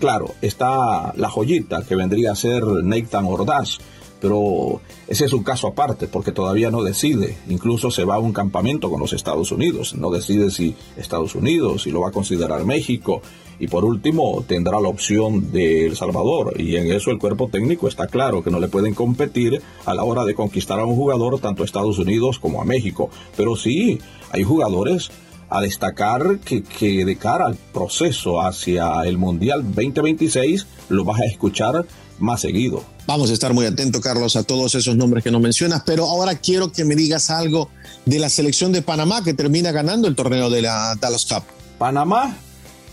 claro, 0.00 0.34
está 0.42 1.12
la 1.16 1.30
joyita 1.30 1.82
que 1.82 1.94
vendría 1.94 2.32
a 2.32 2.36
ser 2.36 2.64
Nathan 2.64 3.26
Ordaz, 3.26 3.78
pero 4.20 4.80
ese 5.06 5.24
es 5.24 5.32
un 5.32 5.42
caso 5.42 5.68
aparte 5.68 6.08
porque 6.08 6.32
todavía 6.32 6.70
no 6.70 6.82
decide. 6.82 7.38
Incluso 7.48 7.90
se 7.90 8.04
va 8.04 8.16
a 8.16 8.18
un 8.18 8.32
campamento 8.32 8.90
con 8.90 9.00
los 9.00 9.12
Estados 9.12 9.52
Unidos. 9.52 9.94
No 9.94 10.10
decide 10.10 10.50
si 10.50 10.74
Estados 10.96 11.34
Unidos, 11.34 11.82
si 11.82 11.90
lo 11.90 12.00
va 12.00 12.08
a 12.08 12.12
considerar 12.12 12.64
México. 12.64 13.22
Y 13.60 13.66
por 13.66 13.84
último, 13.84 14.44
tendrá 14.46 14.80
la 14.80 14.88
opción 14.88 15.50
de 15.52 15.86
El 15.86 15.96
Salvador. 15.96 16.54
Y 16.60 16.76
en 16.76 16.92
eso 16.92 17.10
el 17.10 17.18
cuerpo 17.18 17.48
técnico 17.48 17.88
está 17.88 18.06
claro 18.06 18.42
que 18.42 18.50
no 18.50 18.60
le 18.60 18.68
pueden 18.68 18.94
competir 18.94 19.60
a 19.84 19.94
la 19.94 20.04
hora 20.04 20.24
de 20.24 20.34
conquistar 20.34 20.78
a 20.78 20.84
un 20.84 20.94
jugador 20.94 21.40
tanto 21.40 21.62
a 21.62 21.66
Estados 21.66 21.98
Unidos 21.98 22.38
como 22.38 22.62
a 22.62 22.64
México. 22.64 23.10
Pero 23.36 23.56
sí, 23.56 23.98
hay 24.30 24.44
jugadores 24.44 25.10
a 25.50 25.60
destacar 25.60 26.38
que, 26.40 26.62
que 26.62 27.04
de 27.04 27.16
cara 27.16 27.46
al 27.46 27.56
proceso 27.56 28.40
hacia 28.40 29.02
el 29.04 29.18
Mundial 29.18 29.62
2026 29.62 30.66
lo 30.88 31.04
vas 31.04 31.20
a 31.20 31.24
escuchar 31.26 31.86
más 32.18 32.40
seguido. 32.40 32.82
Vamos 33.06 33.30
a 33.30 33.32
estar 33.32 33.54
muy 33.54 33.64
atentos, 33.64 34.00
Carlos, 34.00 34.36
a 34.36 34.42
todos 34.42 34.74
esos 34.74 34.96
nombres 34.96 35.24
que 35.24 35.30
no 35.30 35.40
mencionas, 35.40 35.82
pero 35.86 36.04
ahora 36.04 36.34
quiero 36.34 36.72
que 36.72 36.84
me 36.84 36.94
digas 36.94 37.30
algo 37.30 37.70
de 38.04 38.18
la 38.18 38.28
selección 38.28 38.72
de 38.72 38.82
Panamá 38.82 39.22
que 39.24 39.34
termina 39.34 39.72
ganando 39.72 40.08
el 40.08 40.14
torneo 40.14 40.50
de 40.50 40.62
la 40.62 40.94
Dallas 41.00 41.26
Cup. 41.26 41.42
Panamá 41.78 42.36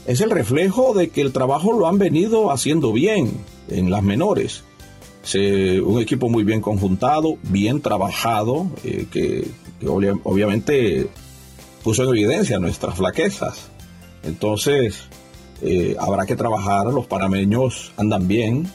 es 0.05 0.21
el 0.21 0.29
reflejo 0.29 0.93
de 0.93 1.09
que 1.09 1.21
el 1.21 1.33
trabajo 1.33 1.73
lo 1.73 1.87
han 1.87 1.97
venido 1.97 2.51
haciendo 2.51 2.93
bien 2.93 3.31
en 3.67 3.89
las 3.89 4.03
menores. 4.03 4.63
un 5.33 5.99
equipo 5.99 6.29
muy 6.29 6.43
bien 6.43 6.61
conjuntado, 6.61 7.37
bien 7.43 7.81
trabajado, 7.81 8.67
eh, 8.83 9.07
que, 9.11 9.47
obviamente 9.83 11.09
puso 11.85 12.01
en 12.01 12.09
evidencia 12.09 12.57
nuestras 12.57 12.95
flaquezas. 12.95 13.67
Entonces, 14.23 15.03
eh, 15.61 15.95
habrá 15.99 16.25
que 16.25 16.35
trabajar, 16.35 16.87
los 16.87 17.05
panameños 17.05 17.91
andan 17.95 18.27
bien, 18.27 18.67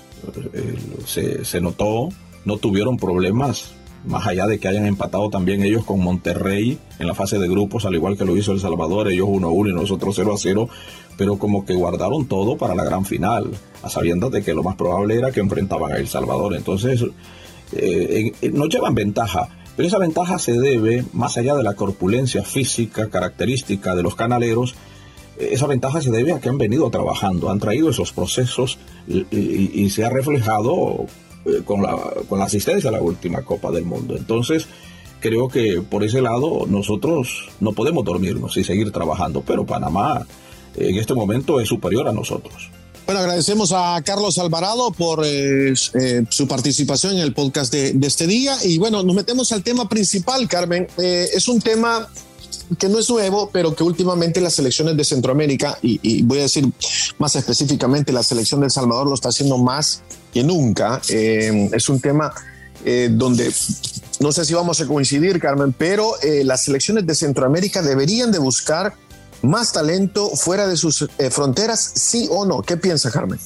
eh, 0.52 0.76
se, 1.06 1.44
se, 1.44 1.60
notó, 1.60 2.10
no 2.44 2.58
tuvieron 2.58 2.98
problemas, 2.98 3.72
más 4.04 4.28
allá 4.28 4.46
de 4.46 4.60
que 4.60 4.68
hayan 4.68 4.86
empatado 4.86 5.28
también 5.28 5.64
ellos 5.64 5.84
con 5.84 5.98
Monterrey 5.98 6.78
en 7.00 7.06
la 7.08 7.14
fase 7.14 7.40
de 7.40 7.48
grupos, 7.48 7.84
al 7.84 7.96
igual 7.96 8.16
que 8.16 8.24
lo 8.24 8.36
hizo 8.36 8.52
El 8.52 8.60
Salvador, 8.60 9.08
ellos 9.08 9.26
1-1 9.26 9.70
y 9.70 9.74
nosotros 9.74 10.16
0-0, 10.16 10.68
pero 11.16 11.36
como 11.36 11.64
que 11.66 11.74
guardaron 11.74 12.26
todo 12.26 12.56
para 12.56 12.76
la 12.76 12.84
gran 12.84 13.04
final, 13.04 13.50
a 13.82 14.28
de 14.30 14.42
que 14.44 14.54
lo 14.54 14.62
más 14.62 14.76
probable 14.76 15.16
era 15.16 15.32
que 15.32 15.40
enfrentaban 15.40 15.90
a 15.90 15.96
El 15.96 16.06
Salvador. 16.06 16.54
Entonces, 16.54 17.04
eh, 17.72 18.32
no 18.52 18.66
llevan 18.66 18.94
ventaja. 18.94 19.48
Pero 19.76 19.88
esa 19.88 19.98
ventaja 19.98 20.38
se 20.38 20.52
debe, 20.52 21.04
más 21.12 21.36
allá 21.38 21.54
de 21.54 21.62
la 21.62 21.74
corpulencia 21.74 22.42
física 22.42 23.08
característica 23.08 23.94
de 23.94 24.02
los 24.02 24.14
canaleros, 24.14 24.74
esa 25.38 25.66
ventaja 25.66 26.02
se 26.02 26.10
debe 26.10 26.32
a 26.32 26.40
que 26.40 26.48
han 26.48 26.58
venido 26.58 26.90
trabajando, 26.90 27.50
han 27.50 27.60
traído 27.60 27.90
esos 27.90 28.12
procesos 28.12 28.78
y, 29.08 29.88
se 29.90 30.04
ha 30.04 30.10
reflejado 30.10 31.06
eh, 31.46 31.62
con, 31.64 31.82
la, 31.82 31.96
con 32.28 32.38
la 32.38 32.44
asistencia 32.44 32.90
a 32.90 32.92
la 32.92 33.00
última 33.00 33.42
Copa 33.42 33.70
del 33.70 33.84
Mundo. 33.84 34.16
Entonces, 34.16 34.68
creo 35.20 35.48
que 35.48 35.80
por 35.82 36.04
ese 36.04 36.20
lado 36.20 36.66
nosotros 36.66 37.48
no 37.60 37.72
podemos 37.72 38.04
dormirnos 38.04 38.56
y 38.56 38.64
seguir 38.64 38.90
trabajando, 38.90 39.42
pero 39.46 39.64
Panamá 39.64 40.26
en 40.76 40.96
este 40.96 41.14
momento 41.14 41.60
es 41.60 41.68
superior 41.68 42.08
a 42.08 42.12
nosotros. 42.12 42.70
Bueno, 43.10 43.22
agradecemos 43.22 43.72
a 43.72 44.00
Carlos 44.04 44.38
Alvarado 44.38 44.92
por 44.92 45.24
eh, 45.24 45.74
eh, 45.94 46.24
su 46.28 46.46
participación 46.46 47.14
en 47.14 47.18
el 47.18 47.34
podcast 47.34 47.72
de, 47.72 47.98
este 48.06 48.28
día. 48.28 48.56
Y 48.62 48.78
bueno, 48.78 49.02
nos 49.02 49.16
metemos 49.16 49.50
al 49.50 49.64
tema 49.64 49.88
principal, 49.88 50.46
Carmen. 50.46 50.86
es 50.96 51.48
un 51.48 51.60
tema 51.60 52.08
que 52.78 52.88
no 52.88 53.00
es 53.00 53.10
nuevo, 53.10 53.50
pero 53.52 53.74
que 53.74 53.82
últimamente 53.82 54.40
las 54.40 54.54
selecciones 54.54 54.96
de 54.96 55.02
Centroamérica, 55.02 55.76
y, 55.82 56.22
voy 56.22 56.38
a 56.38 56.42
decir 56.42 56.70
más 57.18 57.34
específicamente, 57.34 58.12
la 58.12 58.22
selección 58.22 58.60
de 58.60 58.66
El 58.66 58.70
Salvador 58.70 59.08
lo 59.08 59.14
está 59.14 59.30
haciendo 59.30 59.58
más 59.58 60.04
que 60.32 60.44
nunca. 60.44 61.02
Eh, 61.08 61.68
es 61.72 61.88
un 61.88 61.98
tema 61.98 62.32
eh, 62.84 63.08
donde 63.10 63.52
no 64.20 64.32
sé 64.32 64.44
si 64.44 64.54
vamos 64.54 64.80
a 64.82 64.86
coincidir, 64.86 65.40
Carmen, 65.40 65.74
pero 65.76 66.12
eh, 66.22 66.44
las 66.44 66.64
selecciones 66.64 67.06
de 67.06 67.14
Centroamérica 67.14 67.82
deberían 67.82 68.30
de 68.30 68.38
buscar 68.38 68.92
más 69.42 69.72
talento 69.72 70.30
fuera 70.30 70.66
de 70.66 70.76
sus 70.76 71.08
fronteras, 71.30 71.92
sí 71.94 72.28
o 72.30 72.44
no. 72.44 72.62
¿Qué 72.62 72.76
piensa, 72.76 73.10
Carmen? 73.10 73.38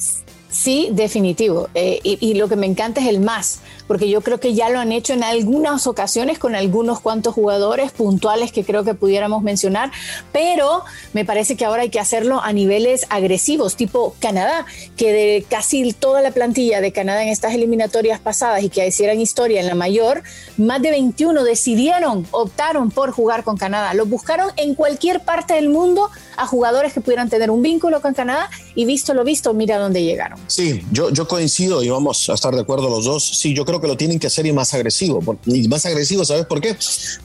Sí, 0.55 0.89
definitivo. 0.93 1.69
Eh, 1.75 1.99
y, 2.05 2.35
lo 2.35 2.49
que 2.49 2.55
me 2.55 2.67
encanta 2.67 3.01
es 3.01 3.09
el 3.09 3.19
más, 3.19 3.59
porque 3.89 4.09
yo 4.09 4.21
creo 4.21 4.39
que 4.39 4.55
ya 4.55 4.69
lo 4.71 4.79
han 4.79 4.93
hecho 4.93 5.13
en 5.13 5.25
algunas 5.25 5.89
ocasiones 5.89 6.39
con 6.39 6.55
algunos 6.55 7.01
cuantos 7.01 7.35
jugadores 7.35 7.91
puntuales 7.91 8.53
que 8.53 8.65
creo 8.65 8.85
que 8.85 8.95
pudiéramos 8.95 9.43
mencionar, 9.43 9.91
pero 10.33 10.85
me 11.13 11.25
parece 11.25 11.57
que 11.57 11.65
ahora 11.65 11.83
hay 11.83 11.91
que 11.91 11.99
hacerlo 11.99 12.41
a 12.41 12.53
niveles 12.53 13.05
agresivos, 13.11 13.75
tipo 13.75 14.15
Canadá, 14.21 14.65
que 14.97 15.13
de 15.13 15.45
casi 15.49 15.93
toda 15.93 16.23
la 16.23 16.31
plantilla 16.31 16.81
de 16.81 16.93
Canadá 16.93 17.25
en 17.25 17.31
estas 17.31 17.53
eliminatorias 17.55 18.21
pasadas 18.21 18.63
y 18.63 18.69
que 18.69 18.87
hicieran 18.87 19.21
historia 19.21 19.61
en 19.61 19.67
la 19.67 19.75
mayor, 19.75 20.23
más 20.57 20.81
de 20.81 20.93
21 20.93 21.43
decidieron, 21.43 22.29
optaron 22.31 22.93
por 22.93 23.11
jugar 23.11 23.43
con 23.43 23.57
Canadá. 23.57 23.93
Los 23.95 24.09
buscaron 24.09 24.53
en 24.57 24.77
cualquier 24.77 25.25
parte 25.25 25.55
del 25.55 25.69
mundo 25.69 26.11
a 26.37 26.47
jugadores 26.47 26.93
que 26.93 27.01
pudieran 27.01 27.29
tener 27.29 27.51
un 27.51 27.61
vínculo 27.61 28.01
con 28.01 28.15
Canadá 28.15 28.49
y 28.75 28.85
visto 28.85 29.15
lo 29.15 29.25
visto, 29.25 29.53
mira 29.55 29.79
dónde 29.79 30.03
llegaron. 30.03 30.39
Sí, 30.47 30.83
yo, 30.93 31.11
yo 31.11 31.29
coincido 31.29 31.83
y 31.83 31.89
vamos 31.89 32.29
a 32.29 32.35
estar 32.35 32.55
de 32.55 32.61
acuerdo 32.61 32.89
los 32.89 33.05
dos. 33.05 33.25
Sí, 33.25 33.55
yo 33.55 33.65
creo 33.65 33.81
que 33.81 33.87
lo 33.87 33.97
tienen 33.97 34.19
que 34.19 34.27
hacer 34.27 34.47
y 34.47 34.53
más 34.53 34.75
agresivo. 34.75 35.21
Más 35.69 35.87
agresivo, 35.87 36.25
¿sabes 36.25 36.47
por 36.47 36.61
qué? 36.61 36.77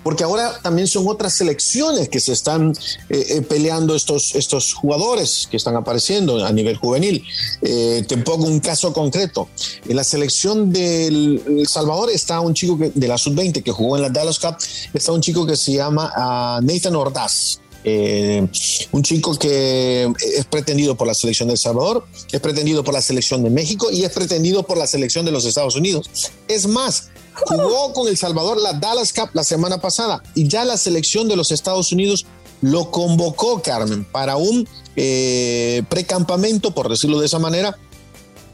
Porque 0.04 0.24
ahora 0.24 0.60
también 0.62 0.88
son 0.88 1.08
otras 1.08 1.34
selecciones 1.34 2.10
que 2.10 2.20
se 2.20 2.34
están 2.34 2.74
eh, 3.10 3.26
eh, 3.30 3.42
peleando 3.42 3.96
estos, 3.96 4.36
estos 4.36 4.74
jugadores 4.74 5.48
que 5.50 5.58
están 5.58 5.76
apareciendo 5.76 6.46
a 6.46 6.52
nivel 6.52 6.78
juvenil. 6.78 7.24
Eh, 7.62 8.04
te 8.08 8.18
pongo 8.18 8.46
un 8.46 8.60
caso 8.60 8.94
concreto. 8.94 9.50
En 9.88 9.96
la 9.96 10.04
selección 10.04 10.72
del 10.72 11.42
El 11.48 11.68
Salvador 11.68 12.10
está 12.10 12.40
un 12.40 12.54
chico 12.54 12.78
de 12.78 13.08
la 13.08 13.18
sub-20 13.18 13.64
que 13.64 13.72
jugó 13.72 13.96
en 13.96 14.04
la 14.04 14.10
Dallas 14.10 14.40
Cup, 14.40 14.58
está 14.94 15.12
un 15.12 15.22
chico 15.22 15.46
que 15.46 15.56
se 15.56 15.74
llama 15.74 16.12
ah, 16.16 16.60
Nathan 16.62 16.96
Ordaz 16.96 17.59
eh, 17.84 18.46
un 18.92 19.04
chico 19.04 19.36
que 19.38 20.12
es 20.36 20.46
pretendido 20.46 20.96
por 20.96 21.08
la 21.08 21.14
selección 21.14 21.48
de 21.48 21.54
El 21.54 21.58
Salvador, 21.58 22.06
es 22.32 22.40
pretendido 22.40 22.84
por 22.84 22.94
la 22.94 23.02
selección 23.02 23.44
de 23.44 23.50
México 23.50 23.90
y 23.92 24.04
es 24.04 24.12
pretendido 24.12 24.64
por 24.64 24.78
la 24.78 24.88
selección 24.88 25.26
de 25.26 25.32
los 25.32 25.46
Estados 25.46 25.76
Unidos. 25.76 26.10
Es 26.48 26.68
más, 26.68 27.10
jugó 27.34 27.94
con 27.94 28.08
El 28.08 28.18
Salvador 28.18 28.58
la 28.60 28.74
Dallas 28.74 29.14
Cup 29.14 29.30
la 29.34 29.44
semana 29.44 29.80
pasada 29.80 30.22
y 30.36 30.48
ya 30.48 30.66
la 30.66 30.78
selección 30.78 31.28
de 31.28 31.36
los 31.36 31.52
Estados 31.52 31.92
Unidos 31.92 32.26
lo 32.62 32.92
convocó, 32.92 33.62
Carmen, 33.62 34.04
para 34.04 34.36
un 34.36 34.68
eh, 34.96 35.84
precampamento, 35.90 36.72
por 36.72 36.90
decirlo 36.90 37.20
de 37.20 37.28
esa 37.28 37.40
manera, 37.40 37.78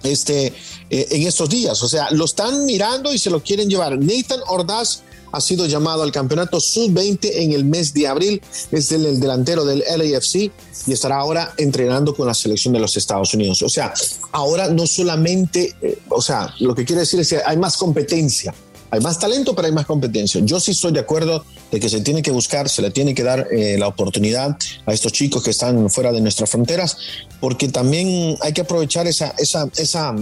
este, 0.04 0.54
eh, 0.90 1.08
en 1.10 1.28
estos 1.28 1.50
días. 1.50 1.82
O 1.82 1.90
sea, 1.90 2.12
lo 2.12 2.26
están 2.26 2.66
mirando 2.66 3.14
y 3.14 3.18
se 3.18 3.32
lo 3.32 3.42
quieren 3.42 3.70
llevar. 3.70 3.98
Nathan 3.98 4.42
Ordaz 4.48 5.02
ha 5.36 5.42
sido 5.42 5.66
llamado 5.66 6.02
al 6.02 6.12
campeonato 6.12 6.62
sub-20 6.62 7.30
en 7.34 7.52
el 7.52 7.66
mes 7.66 7.94
de 7.94 8.08
abril. 8.08 8.42
Es 8.72 8.92
el, 8.92 9.20
delantero 9.20 9.66
del 9.66 9.80
LAFC 9.80 10.52
y 10.88 10.94
estará 10.94 11.18
ahora 11.18 11.54
entrenando 11.58 12.16
con 12.16 12.26
la 12.26 12.34
selección 12.34 12.74
de 12.74 12.80
los 12.80 12.96
Estados 12.96 13.34
Unidos. 13.34 13.62
O 13.62 13.70
sea, 13.70 13.94
ahora 14.32 14.70
no 14.70 14.88
solamente, 14.88 15.76
eh, 15.82 16.00
o 16.10 16.22
sea, 16.22 16.54
lo 16.60 16.74
que 16.74 16.86
quiere 16.86 17.02
decir 17.02 17.20
es 17.20 17.30
que 17.30 17.42
hay 17.46 17.58
más 17.58 17.76
competencia. 17.76 18.54
Hay 18.92 19.02
más 19.02 19.20
talento, 19.20 19.54
pero 19.54 19.68
hay 19.68 19.74
más 19.74 19.86
competencia. 19.86 20.40
Yo 20.46 20.58
sí 20.60 20.72
estoy 20.72 20.94
de 20.94 21.02
acuerdo 21.02 21.44
de 21.70 21.80
que 21.82 21.90
se 21.90 22.00
tiene 22.00 22.22
que 22.22 22.32
buscar, 22.32 22.70
se 22.70 22.82
le 22.82 22.92
tiene 22.92 23.14
que 23.14 23.24
dar 23.24 23.48
eh, 23.52 23.78
la 23.78 23.88
oportunidad 23.88 24.56
a 24.86 24.94
estos 24.94 25.12
chicos 25.12 25.44
que 25.44 25.50
están 25.50 25.90
fuera 25.90 26.14
de 26.14 26.22
nuestras 26.22 26.50
fronteras, 26.50 26.96
porque 27.42 27.68
también 27.68 28.38
hay 28.42 28.54
que 28.54 28.62
aprovechar 28.62 29.06
esa, 29.08 29.34
esa, 29.38 29.68
esa, 29.76 30.16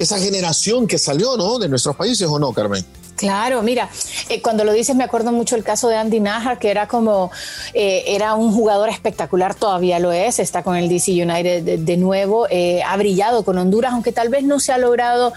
esa 0.00 0.18
generación 0.18 0.88
que 0.88 0.98
salió 0.98 1.36
¿no? 1.36 1.60
de 1.60 1.68
nuestros 1.68 1.94
países, 1.94 2.26
¿o 2.26 2.40
no, 2.40 2.52
Carmen? 2.52 2.84
Claro, 3.22 3.62
mira, 3.62 3.88
eh, 4.28 4.40
cuando 4.42 4.64
lo 4.64 4.72
dices 4.72 4.96
me 4.96 5.04
acuerdo 5.04 5.32
mucho 5.32 5.56
el 5.56 5.64
caso 5.64 5.88
de 5.88 5.96
Andy 5.96 6.20
Najar, 6.20 6.58
que 6.58 6.70
era 6.70 6.88
como, 6.88 7.30
eh, 7.74 8.04
era 8.06 8.34
un 8.34 8.52
jugador 8.52 8.88
espectacular, 8.88 9.54
todavía 9.54 9.98
lo 9.98 10.12
es, 10.12 10.38
está 10.38 10.62
con 10.62 10.76
el 10.76 10.88
DC 10.88 11.12
United 11.12 11.78
de, 11.78 11.96
nuevo, 11.96 12.46
eh, 12.50 12.82
ha 12.82 12.96
brillado 12.96 13.44
con 13.44 13.58
Honduras, 13.58 13.92
aunque 13.92 14.12
tal 14.12 14.28
vez 14.28 14.44
no 14.44 14.60
se 14.60 14.72
ha 14.72 14.78
logrado 14.78 15.32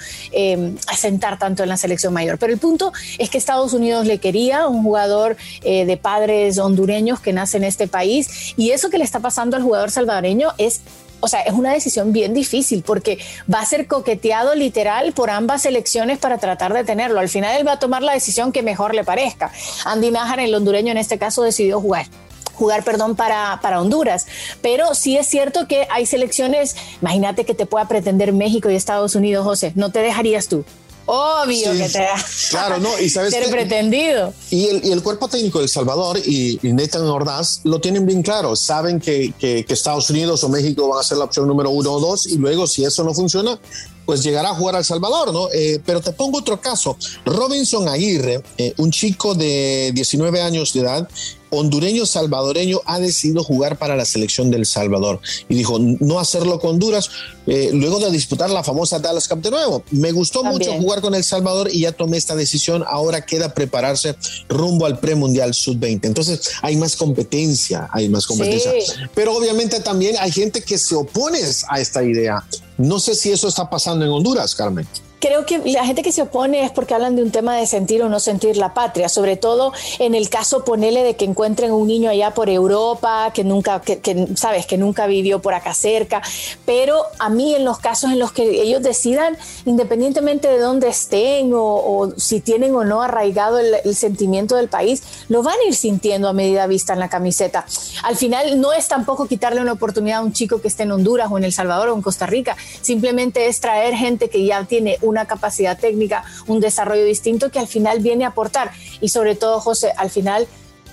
asentar 0.88 1.40
tanto 1.40 1.64
en 1.64 1.70
la 1.70 1.78
selección 1.78 2.14
mayor. 2.14 2.38
Pero 2.38 2.54
el 2.54 2.60
punto 2.60 2.92
es 3.18 3.30
que 3.30 3.38
Estados 3.38 3.74
Unidos 3.74 4.06
le 4.06 4.20
quería, 4.20 4.68
un 4.68 4.84
jugador 4.84 5.38
de 5.64 6.00
padres 6.02 6.58
hondureños 6.58 7.20
que 7.20 7.34
nace 7.34 7.58
en 7.58 7.64
este 7.64 7.88
país, 7.88 8.54
y 8.58 8.72
eso 8.72 8.90
que 8.90 8.98
le 8.98 9.04
está 9.04 9.20
pasando 9.20 9.56
al 9.58 9.64
jugador 9.64 9.92
salvadoreño 9.92 10.50
es 10.58 10.82
o 11.26 11.28
sea, 11.28 11.42
es 11.42 11.54
una 11.54 11.74
decisión 11.74 12.14
bien 12.14 12.36
difícil 12.36 12.84
porque 12.84 13.18
va 13.52 13.60
a 13.60 13.66
ser 13.66 13.88
coqueteado 13.88 14.54
literal 14.54 15.12
por 15.14 15.32
ambas 15.32 15.66
elecciones 15.66 16.20
para 16.20 16.38
tratar 16.38 16.72
de 16.72 16.84
tenerlo. 16.84 17.20
Al 17.20 17.30
final 17.30 17.58
él 17.58 17.68
va 17.68 17.74
a 17.74 17.80
tomar 17.80 18.04
la 18.04 18.14
decisión 18.14 18.52
que 18.52 18.62
mejor 18.62 18.94
le 18.94 19.04
parezca. 19.04 19.52
Andy 19.86 20.12
Nájar, 20.12 20.40
el 20.40 20.54
hondureño 20.54 20.92
en 20.92 21.00
este 21.00 21.18
caso, 21.18 21.42
decidió 21.42 21.82
jugar 21.82 22.06
jugar, 22.54 22.84
perdón, 22.86 23.18
para, 23.18 23.60
para 23.62 23.82
Honduras. 23.82 24.28
Pero 24.62 24.96
sí 24.96 25.18
es 25.18 25.28
cierto 25.28 25.68
que 25.68 25.88
hay 25.90 26.06
selecciones, 26.06 26.78
imagínate 27.02 27.44
que 27.44 27.54
te 27.54 27.66
pueda 27.66 27.86
pretender 27.86 28.32
México 28.32 28.70
y 28.70 28.76
Estados 28.76 29.16
Unidos, 29.16 29.44
José, 29.44 29.74
¿no 29.76 29.92
te 29.92 30.00
dejarías 30.00 30.48
tú? 30.48 30.64
Obvio 31.06 31.72
que 31.74 31.90
te 31.90 32.00
da. 32.00 32.16
Claro, 32.50 32.80
no, 32.80 33.00
y 33.00 33.10
sabes 33.10 33.32
Ser 33.34 33.50
pretendido. 33.50 34.34
Y 34.50 34.68
el, 34.68 34.86
y 34.86 34.92
el, 34.92 35.04
cuerpo 35.04 35.28
técnico 35.28 35.60
de 35.60 35.66
El 35.66 35.70
Salvador 35.70 36.18
y, 36.18 36.60
y, 36.62 36.74
Nathan 36.74 37.04
Ordaz 37.04 37.62
lo 37.64 37.80
tienen 37.80 38.06
bien 38.06 38.24
claro. 38.24 38.56
Saben 38.56 39.00
que, 39.00 39.34
que, 39.38 39.66
que, 39.66 39.74
Estados 39.74 40.10
Unidos 40.10 40.44
o 40.44 40.50
México 40.50 40.88
van 40.88 41.00
a 41.00 41.04
ser 41.04 41.18
la 41.18 41.26
opción 41.26 41.48
número 41.48 41.70
uno 41.70 41.92
o 41.92 42.00
dos, 42.00 42.26
y 42.26 42.38
luego, 42.38 42.66
si 42.66 42.84
eso 42.84 43.04
no 43.04 43.14
funciona, 43.14 43.60
pues 44.06 44.24
llegará 44.24 44.52
a 44.52 44.56
jugar 44.56 44.76
al 44.76 44.86
Salvador, 44.86 45.34
¿no? 45.34 45.48
Eh, 45.54 45.80
pero 45.86 46.02
te 46.02 46.12
pongo 46.12 46.40
otro 46.40 46.60
caso. 46.60 46.98
Robinson 47.26 47.88
Aguirre, 47.90 48.42
eh, 48.58 48.74
un 48.78 48.92
chico 48.92 49.36
de 49.36 49.92
19 49.94 50.42
años 50.42 50.74
de 50.74 50.82
edad, 50.82 51.10
hondureño 51.50 52.06
salvadoreño, 52.06 52.82
ha 52.86 53.00
decidido 53.00 53.44
jugar 53.44 53.78
para 53.78 53.96
la 53.96 54.06
selección 54.06 54.52
del 54.52 54.66
Salvador 54.66 55.20
y 55.48 55.56
dijo 55.56 55.80
no 55.80 56.20
hacerlo 56.20 56.60
con 56.60 56.72
Honduras 56.76 57.10
eh, 57.48 57.70
luego 57.74 58.00
de 58.00 58.12
disputar 58.12 58.50
la 58.50 58.64
famosa 58.64 59.00
Dallas 59.00 59.28
Cup 59.28 59.42
de 59.42 59.52
nuevo. 59.52 59.84
Me 59.92 60.12
gustó 60.12 60.42
También. 60.42 60.72
mucho 60.72 60.82
jugar 60.82 61.02
con 61.02 61.16
El 61.16 61.24
Salvador 61.24 61.70
y 61.72 61.82
ya 61.82 61.92
tomé 61.92 62.18
esta 62.18 62.36
decisión. 62.36 62.84
Ahora 62.88 63.26
queda 63.26 63.54
prepararse 63.54 64.16
rumbo 64.50 64.86
al 64.86 65.00
premundial 65.00 65.54
sub-20. 65.54 66.06
Entonces 66.06 66.52
hay 66.62 66.76
más 66.76 66.96
competencia, 66.96 67.88
hay 67.94 68.10
más 68.10 68.26
competencia. 68.26 68.72
Sí. 68.72 68.94
Pero 69.14 69.36
obviamente 69.36 69.80
también 69.80 70.16
hay 70.20 70.32
gente 70.32 70.62
que 70.62 70.78
se 70.78 70.96
opone 70.96 71.40
a 71.70 71.80
esta 71.80 72.04
idea. 72.04 72.44
No 72.78 73.00
sé 73.00 73.16
si 73.16 73.32
eso 73.32 73.48
está 73.48 73.70
pasando 73.70 74.06
en 74.06 74.12
Honduras, 74.12 74.54
Carmen 74.56 74.88
creo 75.26 75.44
que 75.44 75.58
la 75.72 75.84
gente 75.84 76.04
que 76.04 76.12
se 76.12 76.22
opone 76.22 76.64
es 76.64 76.70
porque 76.70 76.94
hablan 76.94 77.16
de 77.16 77.24
un 77.24 77.32
tema 77.32 77.58
de 77.58 77.66
sentir 77.66 78.04
o 78.04 78.10
no 78.10 78.20
sentir 78.20 78.58
la 78.58 78.76
patria, 78.76 79.10
sobre 79.10 79.38
todo 79.38 79.74
en 79.98 80.14
el 80.14 80.30
caso, 80.30 80.64
ponele, 80.64 81.04
de 81.04 81.16
que 81.16 81.26
encuentren 81.26 81.72
un 81.72 81.88
niño 81.88 82.12
allá 82.12 82.36
por 82.36 82.48
Europa, 82.48 83.32
que 83.34 83.44
nunca, 83.44 83.82
que, 83.82 84.28
sabes, 84.36 84.68
que 84.68 84.78
nunca 84.78 85.08
vivió 85.08 85.42
por 85.42 85.56
acá 85.56 85.74
cerca, 85.74 86.22
pero 86.68 87.02
a 87.18 87.30
mí 87.30 87.56
en 87.56 87.66
los 87.66 87.80
casos 87.80 88.12
en 88.12 88.20
los 88.20 88.34
que 88.34 88.44
ellos 88.62 88.84
decidan, 88.84 89.36
independientemente 89.66 90.48
de 90.48 90.60
dónde 90.60 90.90
estén 90.90 91.52
o, 91.56 92.14
si 92.18 92.40
tienen 92.40 92.76
o 92.76 92.84
no 92.84 93.02
arraigado 93.02 93.58
el, 93.58 93.96
sentimiento 93.96 94.56
del 94.58 94.68
país, 94.68 95.02
lo 95.30 95.42
van 95.42 95.56
a 95.60 95.68
ir 95.68 95.76
sintiendo 95.76 96.28
a 96.28 96.34
medida 96.34 96.68
vista 96.68 96.94
en 96.94 97.00
la 97.00 97.10
camiseta. 97.10 97.66
Al 98.04 98.16
final 98.16 98.62
no 98.62 98.74
es 98.74 98.88
tampoco 98.88 99.28
quitarle 99.28 99.60
una 99.60 99.72
oportunidad 99.72 100.20
a 100.20 100.22
un 100.22 100.34
chico 100.34 100.62
que 100.62 100.68
esté 100.68 100.84
en 100.84 100.92
Honduras 100.92 101.30
o 101.32 101.38
en 101.40 101.46
El 101.46 101.54
Salvador 101.54 101.90
o 101.90 101.96
en 101.96 102.04
Costa 102.04 102.28
Rica, 102.28 102.56
simplemente 102.82 103.48
es 103.48 103.60
traer 103.60 103.96
gente 103.96 104.30
que 104.30 104.46
ya 104.46 104.64
tiene 104.66 105.00
un 105.02 105.15
una 105.16 105.26
capacidad 105.26 105.80
técnica, 105.80 106.24
un 106.46 106.60
desarrollo 106.60 107.06
distinto 107.06 107.50
que 107.50 107.60
al 107.60 107.68
final 107.68 108.00
viene 108.00 108.26
a 108.26 108.30
aportar. 108.30 108.72
Y 109.00 109.10
sobre 109.10 109.36
todo, 109.36 109.62
José, 109.62 109.94
al 109.96 110.10
final 110.10 110.46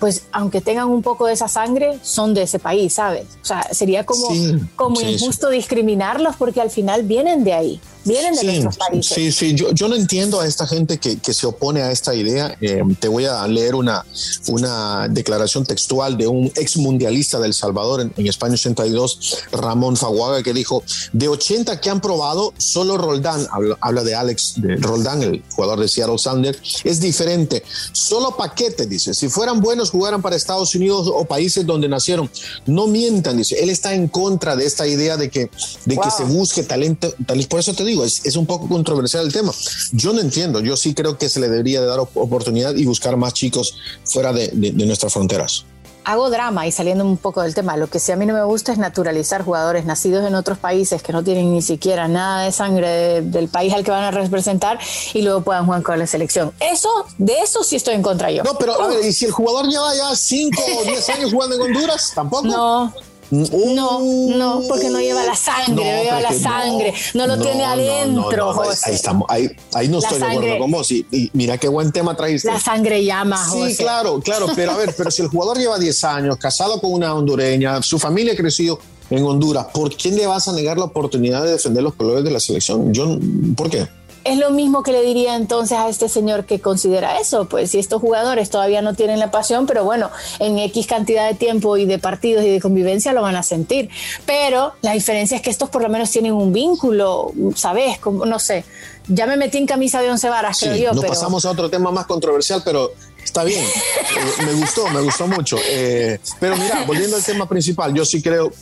pues 0.03 0.25
aunque 0.33 0.61
tengan 0.61 0.89
un 0.89 1.01
poco 1.01 1.27
de 1.27 1.35
esa 1.35 1.47
sangre, 1.47 1.97
son 2.03 2.35
de 2.35 2.43
ese 2.43 2.59
país, 2.59 2.95
¿sabes? 2.95 3.25
O 3.41 3.45
sea, 3.45 3.63
sería 3.73 4.05
como, 4.05 4.33
sí, 4.33 4.57
como 4.75 4.97
sí, 4.97 5.07
injusto 5.07 5.49
sí. 5.49 5.55
discriminarlos 5.55 6.35
porque 6.35 6.61
al 6.61 6.71
final 6.71 7.05
vienen 7.05 7.45
de 7.45 7.53
ahí, 7.53 7.81
vienen 8.05 8.35
de 8.35 8.43
nuestros 8.43 8.79
países. 8.79 9.15
Sí, 9.15 9.31
sí, 9.31 9.55
yo, 9.55 9.71
yo 9.71 9.87
no 9.87 9.95
entiendo 9.95 10.41
a 10.41 10.47
esta 10.49 10.67
gente 10.67 10.99
que, 10.99 11.21
que 11.21 11.33
se 11.33 11.47
opone 11.47 11.83
a 11.83 11.93
esta 11.93 12.17
idea. 12.17 12.57
Eh, 12.61 12.83
te 12.99 13.07
voy 13.07 13.27
a 13.27 13.47
leer 13.47 13.77
una, 13.77 14.05
una 14.49 15.07
declaración 15.09 15.65
textual 15.65 16.19
de 16.19 16.27
un 16.27 16.47
ex 16.57 16.79
mundialista 16.79 17.39
del 17.39 17.55
Salvador 17.55 18.01
en, 18.01 18.13
en 18.17 18.27
España 18.27 18.55
82, 18.55 19.45
Ramón 19.53 19.97
Faguaga, 19.97 20.43
que 20.43 20.53
dijo, 20.53 20.83
de 21.13 21.29
80 21.29 21.81
que 21.81 21.91
han 21.91 22.01
probado, 22.01 22.55
solo 22.59 22.99
Roldán, 22.99 23.47
habla, 23.53 23.79
habla 23.81 24.03
de 24.03 24.17
Alex 24.17 24.55
de 24.57 24.75
Roldán, 24.79 25.23
el 25.23 25.45
jugador 25.55 25.79
de 25.79 25.87
Seattle 25.87 26.19
Sanders, 26.19 26.59
es 26.83 27.01
diferente. 27.01 27.63
Solo 27.93 28.37
paquete, 28.37 28.87
dice, 28.87 29.15
si 29.15 29.29
fueran 29.29 29.61
buenos 29.61 29.92
jugaran 29.93 30.23
para 30.23 30.35
Estados 30.35 30.75
Unidos 30.75 31.11
o 31.13 31.25
países 31.25 31.67
donde 31.67 31.89
nacieron. 31.89 32.31
No 32.67 32.87
mientan, 32.87 33.37
dice. 33.37 33.63
Él 33.63 33.69
está 33.69 33.95
en 33.95 34.09
contra 34.09 34.57
de 34.57 34.65
esta 34.65 34.87
idea 34.87 35.17
de 35.17 35.31
que, 35.31 35.51
de 35.85 35.95
wow. 35.95 36.05
que 36.05 36.11
se 36.11 36.25
busque 36.25 36.63
talento, 36.63 37.13
talento. 37.27 37.49
Por 37.51 37.61
eso 37.61 37.75
te 37.75 37.85
digo, 37.85 38.05
es, 38.05 38.25
es, 38.25 38.37
un 38.37 38.47
poco 38.47 38.69
controversial 38.69 39.27
el 39.27 39.33
tema. 39.33 39.53
Yo 39.93 40.13
no 40.13 40.21
entiendo. 40.21 40.61
Yo 40.61 40.77
sí 40.77 40.95
creo 40.95 41.19
que 41.19 41.29
se 41.29 41.41
le 41.41 41.49
debería 41.49 41.81
de 41.83 41.87
dar 41.87 42.01
oportunidad 42.01 42.75
y 42.75 42.87
buscar 42.87 43.17
más 43.17 43.35
chicos 43.35 43.77
fuera 44.05 44.33
de, 44.33 44.49
de, 44.49 44.73
de 44.73 44.87
nuestras 44.87 45.13
fronteras 45.13 45.67
hago 46.05 46.31
drama 46.31 46.67
y 46.67 46.73
saliendo 46.73 47.05
un 47.05 47.17
poco 47.17 47.43
del 47.43 47.55
tema, 47.55 47.77
lo 47.77 47.89
que 47.89 47.99
sí 47.99 48.13
a 48.13 48.17
mí 48.17 48.27
no 48.27 48.35
me 48.35 48.43
gusta 48.45 48.73
es 48.73 48.79
naturalizar 48.79 49.45
jugadores 49.45 49.85
nacidos 49.85 50.27
en 50.27 50.35
otros 50.35 50.59
países 50.59 51.03
que 51.03 51.13
no 51.13 51.23
tienen 51.23 51.53
ni 51.53 51.63
siquiera 51.63 52.09
nada 52.09 52.45
de 52.45 52.53
sangre 52.53 52.89
de, 52.89 53.23
del 53.23 53.49
país 53.49 53.73
al 53.73 53.85
que 53.85 53.91
van 53.91 54.05
a 54.05 54.11
representar 54.11 54.79
y 55.15 55.23
luego 55.23 55.43
puedan 55.43 55.65
jugar 55.67 55.83
con 55.83 55.99
la 55.99 56.07
selección. 56.07 56.53
Eso, 56.61 56.89
de 57.19 57.39
eso 57.41 57.63
sí 57.65 57.77
estoy 57.77 57.95
en 57.95 58.03
contra 58.03 58.31
yo. 58.31 58.43
No, 58.43 58.57
pero 58.59 58.81
a 58.81 58.89
ver, 58.89 59.05
¿y 59.05 59.13
si 59.13 59.27
el 59.27 59.33
jugador 59.33 59.69
lleva 59.69 59.95
ya 59.95 60.15
5 60.15 60.63
o 60.81 60.85
10 60.85 61.09
años 61.11 61.33
jugando 61.33 61.57
en 61.57 61.63
Honduras? 61.63 62.13
¿Tampoco? 62.15 62.47
No. 62.47 62.93
No, 63.33 63.99
no, 64.37 64.63
porque 64.69 64.91
no 64.91 65.01
lleva 65.01 65.25
la 65.25 65.35
sangre, 65.35 65.75
no, 65.75 65.83
no 65.83 66.03
lleva 66.03 66.21
la 66.21 66.33
sangre, 66.35 66.93
no, 67.15 67.27
no 67.27 67.37
lo 67.37 67.43
tiene 67.43 67.65
adentro, 67.65 68.53
José. 68.53 68.91
Ahí, 68.91 68.95
estamos, 68.95 69.27
ahí, 69.31 69.51
ahí 69.73 69.89
no 69.89 70.01
la 70.01 70.07
estoy 70.07 70.21
sangre, 70.21 70.39
de 70.39 70.45
acuerdo 70.45 70.59
con 70.59 70.71
vos. 70.71 70.93
Y, 70.93 71.07
y, 71.11 71.31
mira 71.33 71.57
qué 71.57 71.69
buen 71.69 71.93
tema 71.93 72.15
traíste. 72.15 72.49
La 72.49 72.61
sangre 72.61 73.03
llama, 73.03 73.43
Sí, 73.51 73.59
José. 73.59 73.77
claro, 73.77 74.21
claro, 74.21 74.49
pero 74.55 74.73
a 74.73 74.77
ver, 74.77 74.95
pero 74.95 75.11
si 75.11 75.23
el 75.23 75.29
jugador 75.29 75.57
lleva 75.57 75.79
10 75.79 76.05
años, 76.05 76.37
casado 76.37 76.79
con 76.79 76.93
una 76.93 77.15
hondureña, 77.15 77.83
su 77.83 77.99
familia 77.99 78.35
ha 78.35 78.37
crecido 78.37 78.79
en 79.09 79.25
Honduras, 79.25 79.67
¿por 79.73 79.97
quién 79.97 80.17
le 80.17 80.27
vas 80.27 80.49
a 80.49 80.53
negar 80.53 80.77
la 80.77 80.85
oportunidad 80.85 81.43
de 81.43 81.53
defender 81.53 81.83
los 81.83 81.95
colores 81.95 82.25
de 82.25 82.31
la 82.31 82.41
selección? 82.41 82.93
Yo, 82.93 83.19
¿Por 83.57 83.71
qué? 83.71 83.87
Es 84.25 84.39
lo 84.39 84.51
mismo 84.51 84.83
que 84.83 84.93
le 84.93 85.03
diría 85.03 85.37
entonces 85.37 85.79
a 85.79 85.89
este 85.89 86.09
señor 86.09 86.45
que 86.45 86.61
considera 86.61 87.19
eso, 87.19 87.47
pues 87.47 87.71
si 87.71 87.79
estos 87.79 88.01
jugadores 88.01 88.51
todavía 88.51 88.83
no 88.83 88.95
tienen 88.95 89.19
la 89.19 89.31
pasión, 89.31 89.67
pero 89.67 89.85
bueno, 89.85 90.11
en 90.39 90.59
X 90.59 90.87
cantidad 90.87 91.29
de 91.29 91.35
tiempo 91.35 91.77
y 91.77 91.87
de 91.87 91.99
partidos 91.99 92.45
y 92.45 92.51
de 92.51 92.61
convivencia 92.61 93.13
lo 93.13 93.23
van 93.23 93.37
a 93.37 93.43
sentir. 93.43 93.89
Pero 94.27 94.75
la 94.83 94.93
diferencia 94.93 95.37
es 95.37 95.43
que 95.43 95.51
estos 95.51 95.71
por 95.71 95.83
lo 95.83 95.89
menos 95.89 96.11
tienen 96.11 96.33
un 96.33 96.53
vínculo, 96.53 97.33
¿sabes? 97.55 97.99
Como, 97.99 98.25
no 98.27 98.39
sé, 98.39 98.65
ya 99.09 99.27
me 99.27 99.37
metí 99.37 99.59
en 99.59 99.67
camisa 99.67 100.01
de 100.01 100.11
once 100.11 100.29
varas, 100.29 100.59
sí, 100.59 100.67
creo 100.67 100.77
yo. 100.77 100.93
No 100.93 101.01
pero... 101.01 101.13
pasamos 101.13 101.45
a 101.45 101.51
otro 101.51 101.69
tema 101.69 101.91
más 101.91 102.07
controversial, 102.07 102.63
pero 102.65 102.93
está 103.23 103.45
bien. 103.45 103.65
eh, 103.65 104.45
me 104.45 104.53
gustó, 104.55 104.89
me 104.89 105.01
gustó 105.01 105.27
mucho. 105.27 105.57
Eh, 105.69 106.19
pero 106.39 106.57
mira, 106.57 106.85
volviendo 106.87 107.17
al 107.17 107.25
tema 107.25 107.49
principal, 107.49 107.93
yo 107.95 108.05
sí 108.05 108.23
creo 108.23 108.53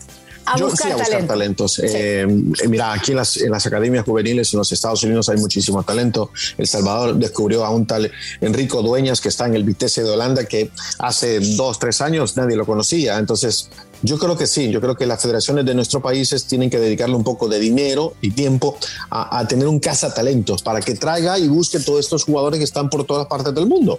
a 0.52 0.58
yo 0.58 0.66
buscar 0.66 0.88
sí, 0.88 0.92
a 0.92 0.96
buscar 0.96 1.10
talento. 1.10 1.32
talentos. 1.32 1.72
Sí. 1.74 1.82
Eh, 1.84 2.26
mira, 2.68 2.92
aquí 2.92 3.12
en 3.12 3.18
las, 3.18 3.36
en 3.36 3.50
las, 3.50 3.66
academias 3.66 4.04
juveniles 4.04 4.52
en 4.52 4.58
los 4.58 4.72
Estados 4.72 5.02
Unidos 5.02 5.28
hay 5.28 5.38
muchísimo 5.38 5.82
talento. 5.82 6.30
El 6.56 6.66
Salvador 6.66 7.16
descubrió 7.16 7.64
a 7.64 7.70
un 7.70 7.86
tal 7.86 8.10
Enrico 8.40 8.82
Dueñas 8.82 9.20
que 9.20 9.28
está 9.28 9.46
en 9.46 9.54
el 9.54 9.64
Vitesse 9.64 10.02
de 10.02 10.10
Holanda 10.10 10.44
que 10.44 10.70
hace 10.98 11.40
dos, 11.40 11.78
tres 11.78 12.00
años 12.00 12.36
nadie 12.36 12.56
lo 12.56 12.66
conocía. 12.66 13.18
Entonces, 13.18 13.68
yo 14.02 14.18
creo 14.18 14.36
que 14.36 14.46
sí, 14.46 14.70
yo 14.70 14.80
creo 14.80 14.96
que 14.96 15.06
las 15.06 15.20
federaciones 15.20 15.66
de 15.66 15.74
nuestros 15.74 16.02
países 16.02 16.46
tienen 16.46 16.70
que 16.70 16.78
dedicarle 16.78 17.16
un 17.16 17.24
poco 17.24 17.48
de 17.48 17.58
dinero 17.58 18.14
y 18.20 18.30
tiempo 18.30 18.78
a, 19.10 19.38
a 19.38 19.46
tener 19.46 19.68
un 19.68 19.80
talentos 19.80 20.62
para 20.62 20.80
que 20.80 20.94
traiga 20.94 21.38
y 21.38 21.48
busque 21.48 21.80
todos 21.80 22.00
estos 22.00 22.24
jugadores 22.24 22.58
que 22.58 22.64
están 22.64 22.88
por 22.88 23.04
todas 23.04 23.26
partes 23.26 23.54
del 23.54 23.66
mundo. 23.66 23.98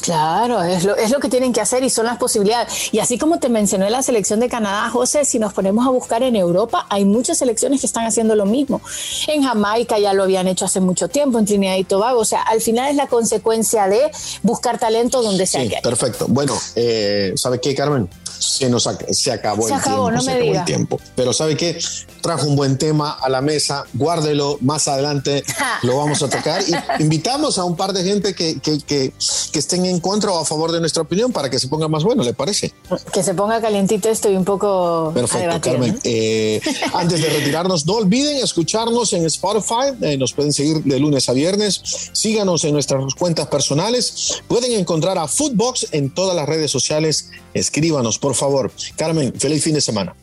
Claro, 0.00 0.62
es 0.62 0.84
lo, 0.84 0.96
es 0.96 1.10
lo 1.10 1.20
que 1.20 1.28
tienen 1.28 1.52
que 1.52 1.60
hacer 1.60 1.84
y 1.84 1.90
son 1.90 2.06
las 2.06 2.18
posibilidades. 2.18 2.92
Y 2.92 2.98
así 2.98 3.18
como 3.18 3.38
te 3.38 3.48
mencioné 3.48 3.88
la 3.90 4.02
selección 4.02 4.40
de 4.40 4.48
Canadá, 4.48 4.90
José, 4.90 5.24
si 5.24 5.38
nos 5.38 5.52
ponemos 5.52 5.86
a 5.86 5.90
buscar 5.90 6.22
en 6.22 6.34
Europa, 6.34 6.86
hay 6.88 7.04
muchas 7.04 7.38
selecciones 7.38 7.80
que 7.80 7.86
están 7.86 8.06
haciendo 8.06 8.34
lo 8.34 8.44
mismo. 8.44 8.80
En 9.28 9.42
Jamaica 9.42 9.98
ya 9.98 10.12
lo 10.12 10.24
habían 10.24 10.48
hecho 10.48 10.64
hace 10.64 10.80
mucho 10.80 11.08
tiempo, 11.08 11.38
en 11.38 11.44
Trinidad 11.44 11.76
y 11.76 11.84
Tobago. 11.84 12.20
O 12.20 12.24
sea, 12.24 12.42
al 12.42 12.60
final 12.60 12.90
es 12.90 12.96
la 12.96 13.06
consecuencia 13.06 13.86
de 13.86 14.10
buscar 14.42 14.78
talento 14.78 15.22
donde 15.22 15.46
sea 15.46 15.62
sí, 15.62 15.68
que. 15.68 15.76
Perfecto. 15.82 16.26
Bueno, 16.28 16.58
eh, 16.74 17.32
¿sabe 17.36 17.60
qué, 17.60 17.74
Carmen? 17.74 18.08
Se 18.42 18.68
nos 18.68 18.88
se 19.10 19.32
acabó 19.32 19.68
se 19.68 19.74
el 19.74 19.80
acabó, 19.80 20.08
tiempo. 20.08 20.10
No 20.10 20.20
se 20.20 20.26
me 20.26 20.32
acabó 20.32 20.46
diga. 20.48 20.60
el 20.60 20.64
tiempo. 20.64 21.00
Pero 21.14 21.32
¿sabe 21.32 21.56
qué? 21.56 21.78
Trajo 22.20 22.46
un 22.46 22.56
buen 22.56 22.78
tema 22.78 23.12
a 23.12 23.28
la 23.28 23.40
mesa. 23.40 23.84
Guárdelo. 23.94 24.58
Más 24.60 24.88
adelante 24.88 25.44
lo 25.82 25.96
vamos 25.98 26.22
a 26.22 26.28
tocar. 26.28 26.62
Y 26.68 27.02
invitamos 27.02 27.58
a 27.58 27.64
un 27.64 27.76
par 27.76 27.92
de 27.92 28.04
gente 28.04 28.34
que, 28.34 28.60
que, 28.60 28.78
que, 28.80 29.12
que 29.52 29.58
estén 29.58 29.86
en 29.86 30.00
contra 30.00 30.32
o 30.32 30.38
a 30.38 30.44
favor 30.44 30.72
de 30.72 30.80
nuestra 30.80 31.02
opinión 31.02 31.32
para 31.32 31.48
que 31.50 31.58
se 31.58 31.68
ponga 31.68 31.88
más 31.88 32.04
bueno, 32.04 32.22
¿le 32.22 32.34
parece? 32.34 32.72
Que 33.12 33.22
se 33.22 33.34
ponga 33.34 33.60
calientito 33.60 34.08
esto 34.08 34.30
y 34.30 34.36
un 34.36 34.44
poco. 34.44 35.12
Perfecto, 35.14 35.38
debatir, 35.38 35.72
Carmen. 35.72 35.94
¿no? 35.94 36.00
Eh, 36.04 36.60
antes 36.94 37.20
de 37.22 37.28
retirarnos, 37.28 37.86
no 37.86 37.94
olviden 37.94 38.36
escucharnos 38.38 39.12
en 39.12 39.24
Spotify. 39.26 39.92
Eh, 40.00 40.16
nos 40.16 40.32
pueden 40.32 40.52
seguir 40.52 40.82
de 40.82 40.98
lunes 40.98 41.28
a 41.28 41.32
viernes. 41.32 41.80
Síganos 42.12 42.64
en 42.64 42.72
nuestras 42.72 43.14
cuentas 43.14 43.46
personales. 43.48 44.42
Pueden 44.48 44.72
encontrar 44.72 45.18
a 45.18 45.28
Footbox 45.28 45.88
en 45.92 46.10
todas 46.10 46.34
las 46.36 46.48
redes 46.48 46.70
sociales. 46.70 47.30
Escríbanos, 47.54 48.18
por 48.32 48.36
favor. 48.36 48.72
Carmen, 48.96 49.32
feliz 49.38 49.62
fin 49.62 49.74
de 49.74 49.80
semana. 49.80 50.14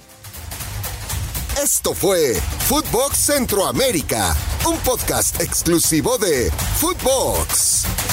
Esto 1.62 1.93
fue 1.93 2.34
Footbox 2.67 3.17
Centroamérica, 3.17 4.36
un 4.67 4.78
podcast 4.80 5.39
exclusivo 5.39 6.17
de 6.17 6.52
Footbox. 6.80 8.09